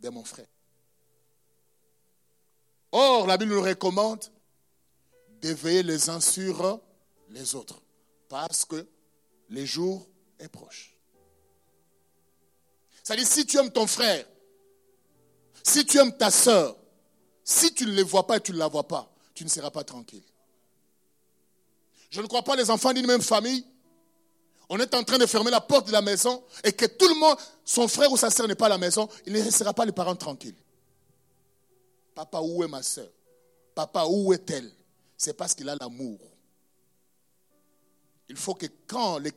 [0.00, 0.46] de mon frère?
[2.92, 4.24] Or, la Bible nous recommande
[5.40, 6.80] d'éveiller les uns sur
[7.28, 7.82] les autres,
[8.28, 8.86] parce que
[9.50, 10.96] le jour est proche.
[13.02, 14.24] C'est-à-dire, si tu aimes ton frère,
[15.62, 16.76] si tu aimes ta soeur,
[17.44, 19.70] si tu ne les vois pas et tu ne la vois pas, tu ne seras
[19.70, 20.24] pas tranquille.
[22.10, 23.66] Je ne crois pas les enfants d'une même famille.
[24.68, 27.14] On est en train de fermer la porte de la maison et que tout le
[27.14, 29.86] monde, son frère ou sa soeur n'est pas à la maison, il ne restera pas
[29.86, 30.56] les parents tranquilles.
[32.14, 33.08] Papa, où est ma soeur
[33.74, 34.70] Papa, où est-elle?
[35.16, 36.18] C'est parce qu'il a l'amour.
[38.28, 39.32] Il faut que quand les,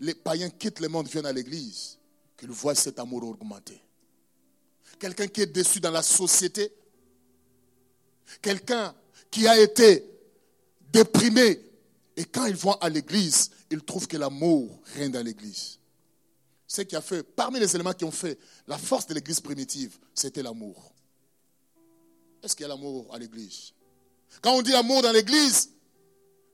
[0.00, 1.98] les païens quittent le monde, viennent à l'église,
[2.36, 3.82] qu'ils voient cet amour augmenter.
[4.98, 6.72] Quelqu'un qui est déçu dans la société,
[8.40, 8.94] quelqu'un
[9.30, 10.08] qui a été
[10.92, 11.60] déprimé,
[12.16, 15.78] et quand ils vont à l'église, ils trouvent que l'amour règne dans l'église.
[16.66, 19.98] Ce qui a fait, parmi les éléments qui ont fait la force de l'église primitive,
[20.14, 20.92] c'était l'amour.
[22.42, 23.72] Est-ce qu'il y a l'amour à l'église?
[24.42, 25.70] Quand on dit l'amour dans l'église,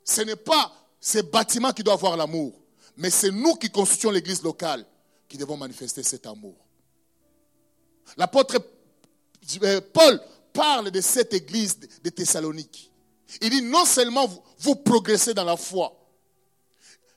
[0.04, 2.60] ce n'est pas ces bâtiments qui doivent avoir l'amour.
[2.96, 4.86] Mais c'est nous qui constituons l'église locale
[5.28, 6.56] qui devons manifester cet amour.
[8.16, 8.58] L'apôtre
[9.62, 10.20] euh, Paul
[10.52, 12.90] parle de cette église de Thessalonique.
[13.40, 15.92] Il dit non seulement vous, progressez dans la foi.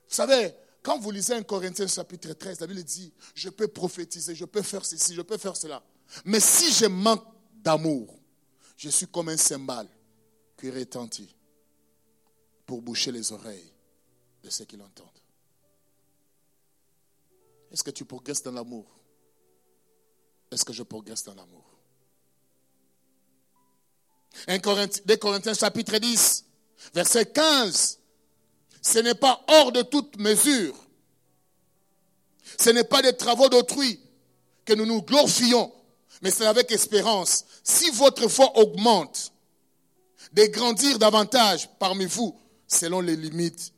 [0.07, 4.35] Vous savez, quand vous lisez un Corinthiens chapitre 13, la Bible dit, je peux prophétiser,
[4.35, 5.83] je peux faire ceci, je peux faire cela.
[6.23, 8.17] Mais si je manque d'amour,
[8.77, 9.89] je suis comme un cymbale
[10.57, 11.35] qui retentit
[12.65, 13.71] pour boucher les oreilles
[14.43, 15.07] de ceux qui l'entendent.
[17.71, 18.85] Est-ce que tu progresses dans l'amour?
[20.49, 21.65] Est-ce que je progresse dans l'amour?
[24.47, 26.45] 1 Corinthiens, Corinthiens chapitre 10,
[26.93, 27.99] verset 15.
[28.89, 30.73] Ce n'est pas hors de toute mesure.
[32.57, 33.99] Ce n'est pas des travaux d'autrui
[34.63, 35.73] que nous nous glorifions,
[36.21, 37.43] mais c'est avec espérance.
[37.65, 39.33] Si votre foi augmente,
[40.31, 42.33] de grandir davantage parmi vous
[42.65, 43.73] selon les limites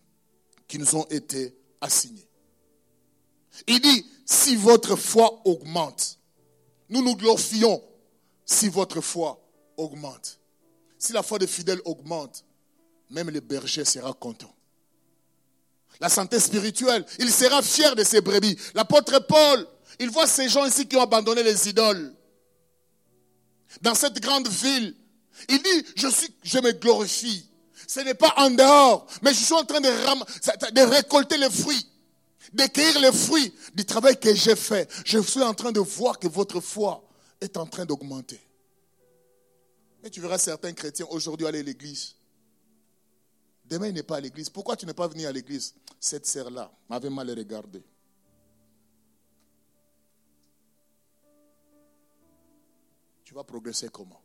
[0.68, 2.28] qui nous ont été assignées.
[3.66, 6.20] Il dit, si votre foi augmente,
[6.88, 7.82] nous nous glorifions
[8.45, 9.43] si votre foi
[9.76, 10.39] augmente.
[10.99, 12.45] Si la foi des fidèles augmente,
[13.10, 14.53] même le berger sera content.
[15.99, 18.57] La santé spirituelle, il sera fier de ses brebis.
[18.73, 19.67] L'apôtre Paul,
[19.99, 22.13] il voit ces gens ici qui ont abandonné les idoles.
[23.81, 24.95] Dans cette grande ville,
[25.49, 27.45] il dit, je, me glorifie.
[27.87, 29.89] Ce n'est pas en dehors, mais je suis en train de,
[30.71, 31.85] de récolter les fruits,
[32.53, 34.89] d'accueillir les fruits du travail que j'ai fait.
[35.05, 37.03] Je suis en train de voir que votre foi
[37.41, 38.39] est en train d'augmenter.
[40.03, 42.15] Et tu verras certains chrétiens aujourd'hui aller à l'église.
[43.65, 44.49] Demain, il n'est pas à l'église.
[44.49, 45.75] Pourquoi tu n'es pas venu à l'église?
[45.99, 47.83] Cette sœur-là m'avait mal regardé.
[53.23, 54.21] Tu vas progresser comment?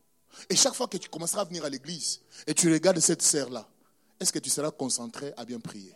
[0.49, 3.69] Et chaque fois que tu commenceras à venir à l'église et tu regardes cette sœur-là,
[4.19, 5.95] est-ce que tu seras concentré à bien prier?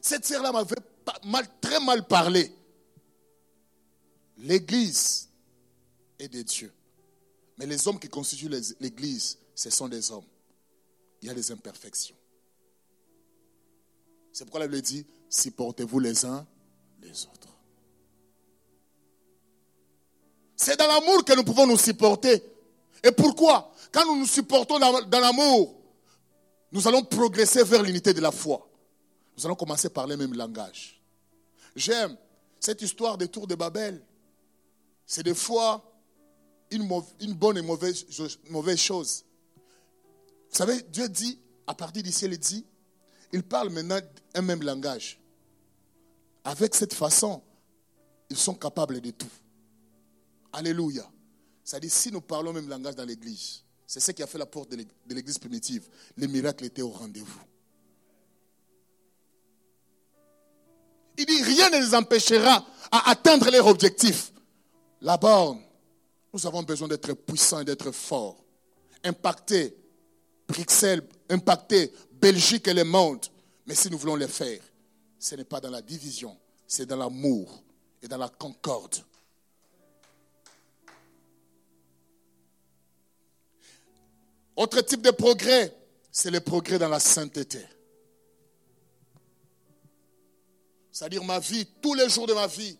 [0.00, 0.76] Cette sœur-là m'avait
[1.24, 2.52] mal, très mal parlé.
[4.38, 5.28] L'église
[6.18, 6.72] est de Dieu.
[7.58, 8.50] Mais les hommes qui constituent
[8.80, 10.26] l'église, ce sont des hommes.
[11.22, 12.16] Il y a des imperfections.
[14.36, 16.46] C'est pourquoi la Bible dit, supportez-vous les uns
[17.00, 17.48] les autres.
[20.54, 22.42] C'est dans l'amour que nous pouvons nous supporter.
[23.02, 23.72] Et pourquoi?
[23.90, 25.80] Quand nous nous supportons dans, l'amour,
[26.70, 28.68] nous allons progresser vers l'unité de la foi.
[29.38, 31.00] Nous allons commencer par le même langage.
[31.74, 32.14] J'aime
[32.60, 34.04] cette histoire des tours de Babel.
[35.06, 35.82] C'est des fois
[36.70, 36.86] une,
[37.32, 38.04] bonne et mauvaise,
[38.50, 39.24] mauvaise chose.
[40.50, 42.66] Vous savez, Dieu dit, à partir d'ici, il dit,
[43.32, 43.98] il parle maintenant
[44.36, 45.18] un même langage.
[46.44, 47.42] Avec cette façon,
[48.30, 49.26] ils sont capables de tout.
[50.52, 51.08] Alléluia.
[51.80, 54.70] Dit, si nous parlons même langage dans l'église, c'est ce qui a fait la porte
[54.70, 55.88] de l'église primitive.
[56.16, 57.40] Les miracles étaient au rendez-vous.
[61.18, 64.32] Il dit, rien ne les empêchera à atteindre leur objectif.
[65.00, 65.60] La borne,
[66.32, 68.44] nous avons besoin d'être puissants et d'être forts.
[69.02, 69.76] Impacter
[70.46, 73.26] Bruxelles, impacter Belgique et le monde.
[73.66, 74.60] Mais si nous voulons le faire,
[75.18, 77.62] ce n'est pas dans la division, c'est dans l'amour
[78.00, 78.96] et dans la concorde.
[84.54, 85.76] Autre type de progrès,
[86.10, 87.66] c'est le progrès dans la sainteté.
[90.90, 92.78] C'est-à-dire ma vie, tous les jours de ma vie,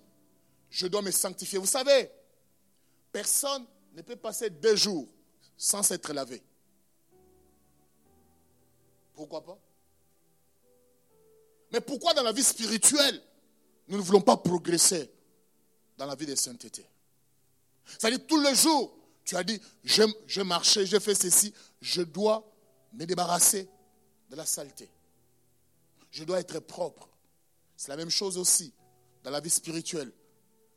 [0.70, 1.58] je dois me sanctifier.
[1.58, 2.10] Vous savez,
[3.12, 5.06] personne ne peut passer deux jours
[5.56, 6.42] sans s'être lavé.
[9.12, 9.58] Pourquoi pas?
[11.76, 13.20] Mais pourquoi dans la vie spirituelle,
[13.88, 15.10] nous ne voulons pas progresser
[15.98, 16.88] dans la vie de sainteté
[17.84, 18.96] C'est-à-dire tous les jours,
[19.26, 21.52] tu as dit, je, marchais, je fais ceci,
[21.82, 22.50] je dois
[22.94, 23.68] me débarrasser
[24.30, 24.88] de la saleté.
[26.10, 27.10] Je dois être propre.
[27.76, 28.72] C'est la même chose aussi
[29.22, 30.12] dans la vie spirituelle.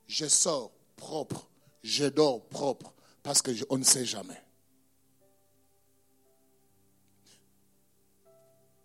[0.05, 1.49] Je sors propre,
[1.81, 2.93] je dors propre,
[3.23, 4.43] parce qu'on ne sait jamais.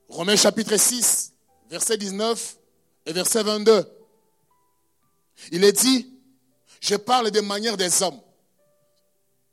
[0.09, 1.34] Romains chapitre 6,
[1.69, 2.57] verset 19
[3.07, 3.85] et verset 22.
[5.53, 6.11] Il est dit,
[6.81, 8.21] je parle des manières des hommes.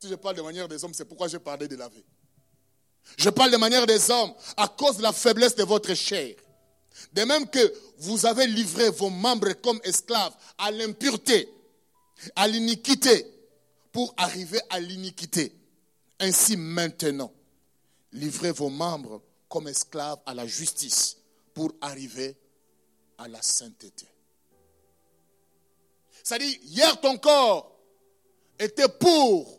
[0.00, 2.04] Si je parle de manière des hommes, c'est pourquoi je parlais de laver.
[3.16, 6.34] Je parle de manière des hommes à cause de la faiblesse de votre chair.
[7.12, 11.48] De même que vous avez livré vos membres comme esclaves à l'impureté,
[12.36, 13.26] à l'iniquité,
[13.92, 15.54] pour arriver à l'iniquité.
[16.20, 17.32] Ainsi maintenant,
[18.12, 21.18] livrez vos membres comme esclaves à la justice
[21.54, 22.36] pour arriver
[23.18, 24.06] à la sainteté.
[26.22, 27.78] C'est-à-dire, hier ton corps
[28.58, 29.58] était pour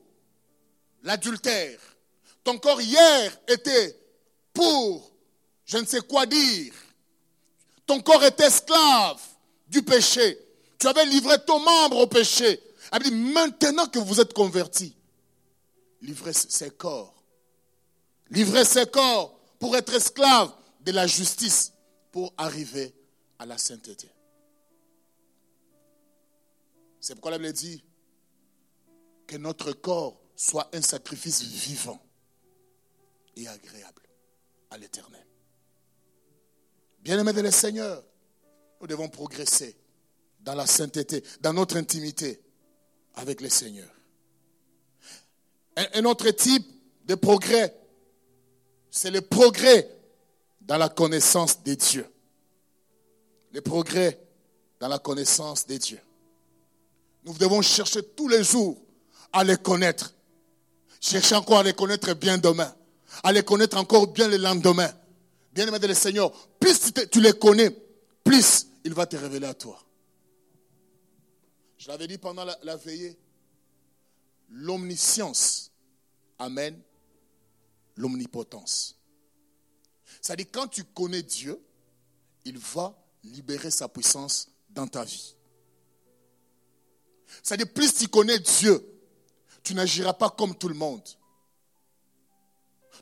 [1.04, 1.80] l'adultère.
[2.44, 4.00] Ton corps hier était
[4.54, 5.14] pour
[5.66, 6.72] je ne sais quoi dire.
[7.88, 9.20] Ton corps est esclave
[9.68, 10.38] du péché.
[10.78, 12.62] Tu avais livré ton membre au péché.
[13.12, 14.96] Maintenant que vous êtes convertis,
[16.02, 17.16] livrez ces corps.
[18.30, 21.73] Livrez ces corps pour être esclave de la justice,
[22.14, 22.94] pour arriver
[23.40, 24.08] à la sainteté.
[27.02, 27.84] C'est pourquoi la Bible dit
[29.26, 32.00] que notre corps soit un sacrifice vivant
[33.36, 34.04] et agréable
[34.70, 35.26] à l'éternel.
[37.00, 38.06] Bien-aimés de le Seigneur,
[38.80, 39.76] nous devons progresser
[40.40, 42.44] dans la sainteté, dans notre intimité
[43.16, 43.90] avec le Seigneur.
[45.78, 46.68] Un, un autre type
[47.06, 47.76] de progrès,
[48.92, 50.03] c'est le progrès
[50.64, 52.08] dans la connaissance des dieux.
[53.52, 54.20] Le progrès
[54.80, 56.02] dans la connaissance des dieux.
[57.26, 58.78] Nous devons chercher tous les jours
[59.32, 60.14] à les connaître
[61.04, 62.74] Cherchez encore à les connaître bien demain,
[63.24, 64.90] à les connaître encore bien le lendemain.
[65.52, 67.76] Bien aimé de le Seigneur, plus tu les connais,
[68.24, 69.78] plus il va te révéler à toi.
[71.78, 73.20] Je l'avais dit pendant la, veillée,
[74.50, 75.72] l'omniscience
[76.40, 76.80] amène
[77.98, 78.96] l'omnipotence.
[80.24, 81.62] C'est-à-dire quand tu connais Dieu,
[82.46, 85.36] il va libérer sa puissance dans ta vie.
[87.44, 88.82] C'est-à-dire plus tu connais Dieu,
[89.64, 91.02] tu n'agiras pas comme tout le monde.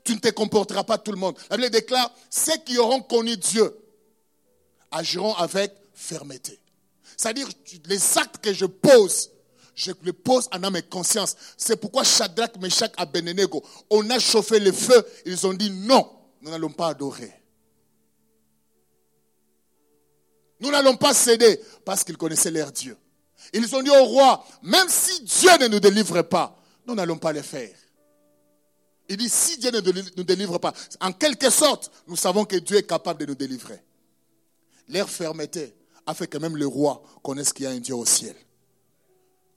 [0.02, 1.38] Tu ne te comporteras pas tout le monde.
[1.48, 3.72] La Bible déclare, ceux qui auront connu Dieu
[4.90, 6.58] agiront avec fermeté.
[7.16, 7.48] C'est-à-dire,
[7.84, 9.30] les actes que je pose,
[9.76, 11.36] je les pose en âme et conscience.
[11.56, 15.06] C'est pourquoi Shadrach, Meshach, Abednego, on a chauffé le feu.
[15.24, 16.10] Ils ont dit non,
[16.42, 17.32] nous n'allons pas adorer.
[20.60, 22.96] Nous n'allons pas céder parce qu'ils connaissaient leur Dieu.
[23.52, 27.32] Ils ont dit au roi, même si Dieu ne nous délivre pas, nous n'allons pas
[27.32, 27.74] le faire.
[29.08, 29.80] Il dit, si Dieu ne
[30.16, 33.82] nous délivre pas, en quelque sorte, nous savons que Dieu est capable de nous délivrer.
[34.88, 35.74] Leur fermeté
[36.06, 38.36] a fait que même le roi connaisse qu'il y a un Dieu au ciel.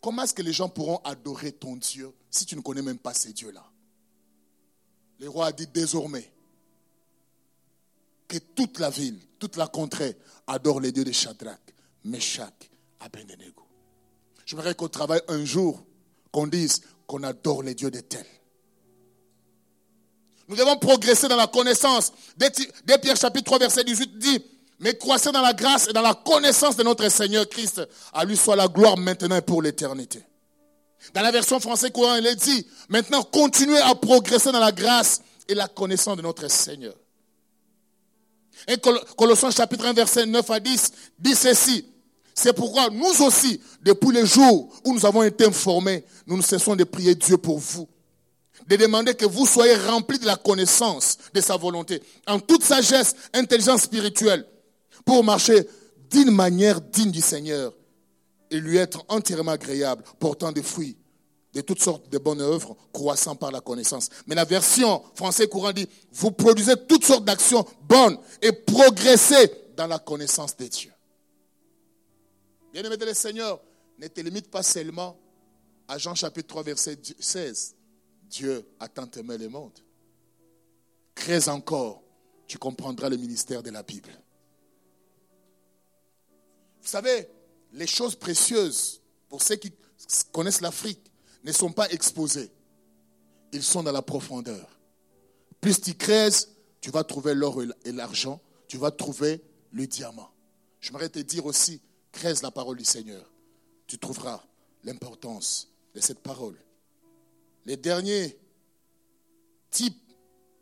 [0.01, 3.13] Comment est-ce que les gens pourront adorer ton Dieu si tu ne connais même pas
[3.13, 3.63] ces dieux-là?
[5.19, 6.31] Le roi a dit désormais
[8.28, 10.17] que toute la ville, toute la contrée
[10.47, 11.59] adore les dieux de Shadrach,
[12.03, 12.53] Meshach,
[12.99, 13.63] Abednego.
[14.45, 15.84] Je voudrais qu'au travail un jour,
[16.32, 18.26] qu'on dise qu'on adore les dieux de tel.
[20.47, 22.11] Nous devons progresser dans la connaissance.
[22.38, 22.51] Dès
[22.99, 24.43] Pierre chapitre 3 verset 18 dit,
[24.80, 27.82] mais croissez dans la grâce et dans la connaissance de notre Seigneur Christ.
[28.13, 30.23] À lui soit la gloire maintenant et pour l'éternité.
[31.13, 35.21] Dans la version française courant, il est dit, maintenant continuez à progresser dans la grâce
[35.47, 36.95] et la connaissance de notre Seigneur.
[38.68, 38.78] Et
[39.18, 41.86] Colossiens chapitre 1 verset 9 à 10 dit ceci.
[42.34, 46.76] C'est pourquoi nous aussi, depuis le jour où nous avons été informés, nous ne cessons
[46.76, 47.88] de prier Dieu pour vous.
[48.68, 53.16] De demander que vous soyez remplis de la connaissance de sa volonté, en toute sagesse,
[53.34, 54.45] intelligence spirituelle,
[55.06, 55.66] pour marcher
[56.10, 57.74] d'une manière digne du Seigneur
[58.51, 60.97] et lui être entièrement agréable, portant des fruits
[61.56, 64.10] de toutes sortes de bonnes œuvres, croissant par la connaissance.
[64.28, 69.88] Mais la version français courant dit, vous produisez toutes sortes d'actions bonnes et progressez dans
[69.88, 70.91] la connaissance de Dieu.
[72.74, 73.62] Bien-aimé de le Seigneur,
[73.97, 75.18] ne te limite pas seulement
[75.88, 77.76] à Jean chapitre 3, verset 16.
[78.24, 79.80] Dieu a tant aimé le monde.
[81.16, 82.03] Crée encore,
[82.47, 84.12] tu comprendras le ministère de la Bible.
[86.82, 87.30] Vous savez,
[87.72, 89.72] les choses précieuses, pour ceux qui
[90.34, 91.14] connaissent l'Afrique,
[91.45, 92.51] ne sont pas exposées.
[93.53, 94.67] Ils sont dans la profondeur.
[95.61, 96.49] Plus tu creuses,
[96.81, 99.41] tu vas trouver l'or et l'argent, tu vas trouver
[99.71, 100.29] le diamant.
[100.79, 101.81] Je J'aimerais te dire aussi,
[102.11, 103.31] creuse la parole du Seigneur.
[103.87, 104.43] Tu trouveras
[104.83, 106.57] l'importance de cette parole.
[107.65, 108.37] Les derniers
[109.69, 110.01] types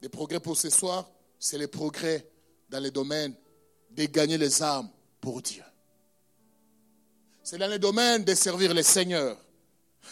[0.02, 1.10] de progrès pour ce soir,
[1.40, 2.30] c'est les progrès
[2.70, 3.34] dans le domaine
[3.92, 4.90] de gagner les âmes
[5.22, 5.64] pour Dieu.
[7.44, 9.43] C'est dans le domaine de servir le Seigneur.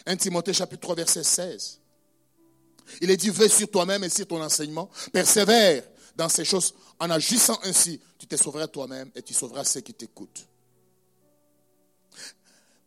[0.06, 1.80] 1 Timothée chapitre 3 verset 16.
[3.02, 4.90] Il est dit, veille sur toi-même et sur ton enseignement.
[5.14, 5.84] Persévère
[6.16, 6.74] dans ces choses.
[7.00, 10.46] En agissant ainsi, tu te sauveras toi-même et tu sauveras ceux qui t'écoutent.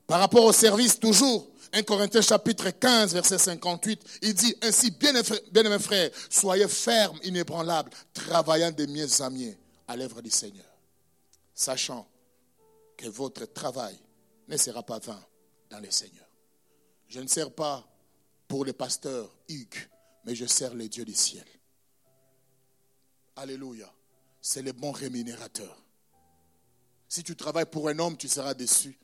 [0.07, 5.15] Par rapport au service, toujours, 1 Corinthiens chapitre 15, verset 58, il dit ainsi, bien
[5.15, 9.57] aimés frères, soyez fermes, inébranlables, travaillant des mieux amis
[9.89, 10.67] à l'œuvre du Seigneur,
[11.55, 12.07] sachant
[12.97, 13.99] que votre travail
[14.47, 15.21] ne sera pas vain
[15.71, 16.24] dans le Seigneur.
[17.09, 17.87] Je ne sers pas
[18.49, 19.89] pour le pasteur Hugues,
[20.25, 21.47] mais je sers les dieux du ciel.
[23.37, 23.93] Alléluia.
[24.41, 25.83] C'est le bon rémunérateur.
[27.09, 28.99] Si tu travailles pour un homme, tu seras déçu.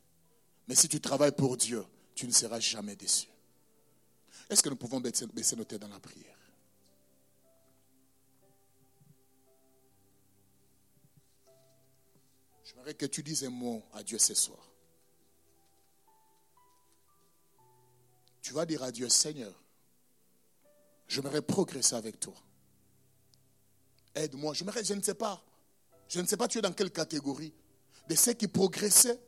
[0.68, 1.84] Mais si tu travailles pour Dieu,
[2.14, 3.28] tu ne seras jamais déçu.
[4.48, 6.36] Est-ce que nous pouvons baisser nos têtes dans la prière?
[12.64, 14.69] J'aimerais que tu dises un mot à Dieu ce soir.
[18.43, 19.53] Tu vas dire à Dieu, Seigneur,
[21.09, 22.34] j'aimerais progresser avec toi.
[24.14, 24.55] Aide-moi.
[24.55, 24.64] Je
[24.95, 25.43] ne sais pas.
[26.09, 27.55] Je ne sais pas tu es dans quelle catégorie.
[28.09, 29.20] De ceux qui progressaient,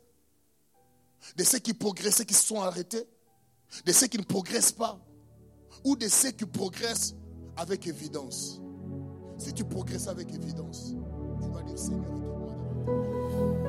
[1.37, 3.07] de ceux qui progressaient, qui se sont arrêtés,
[3.85, 4.99] de ceux qui ne progressent pas,
[5.85, 7.15] ou de ceux qui progressent
[7.55, 8.59] avec évidence.
[9.37, 10.93] Si tu progresses avec évidence,
[11.41, 13.62] tu vas dire Seigneur, équipe-moi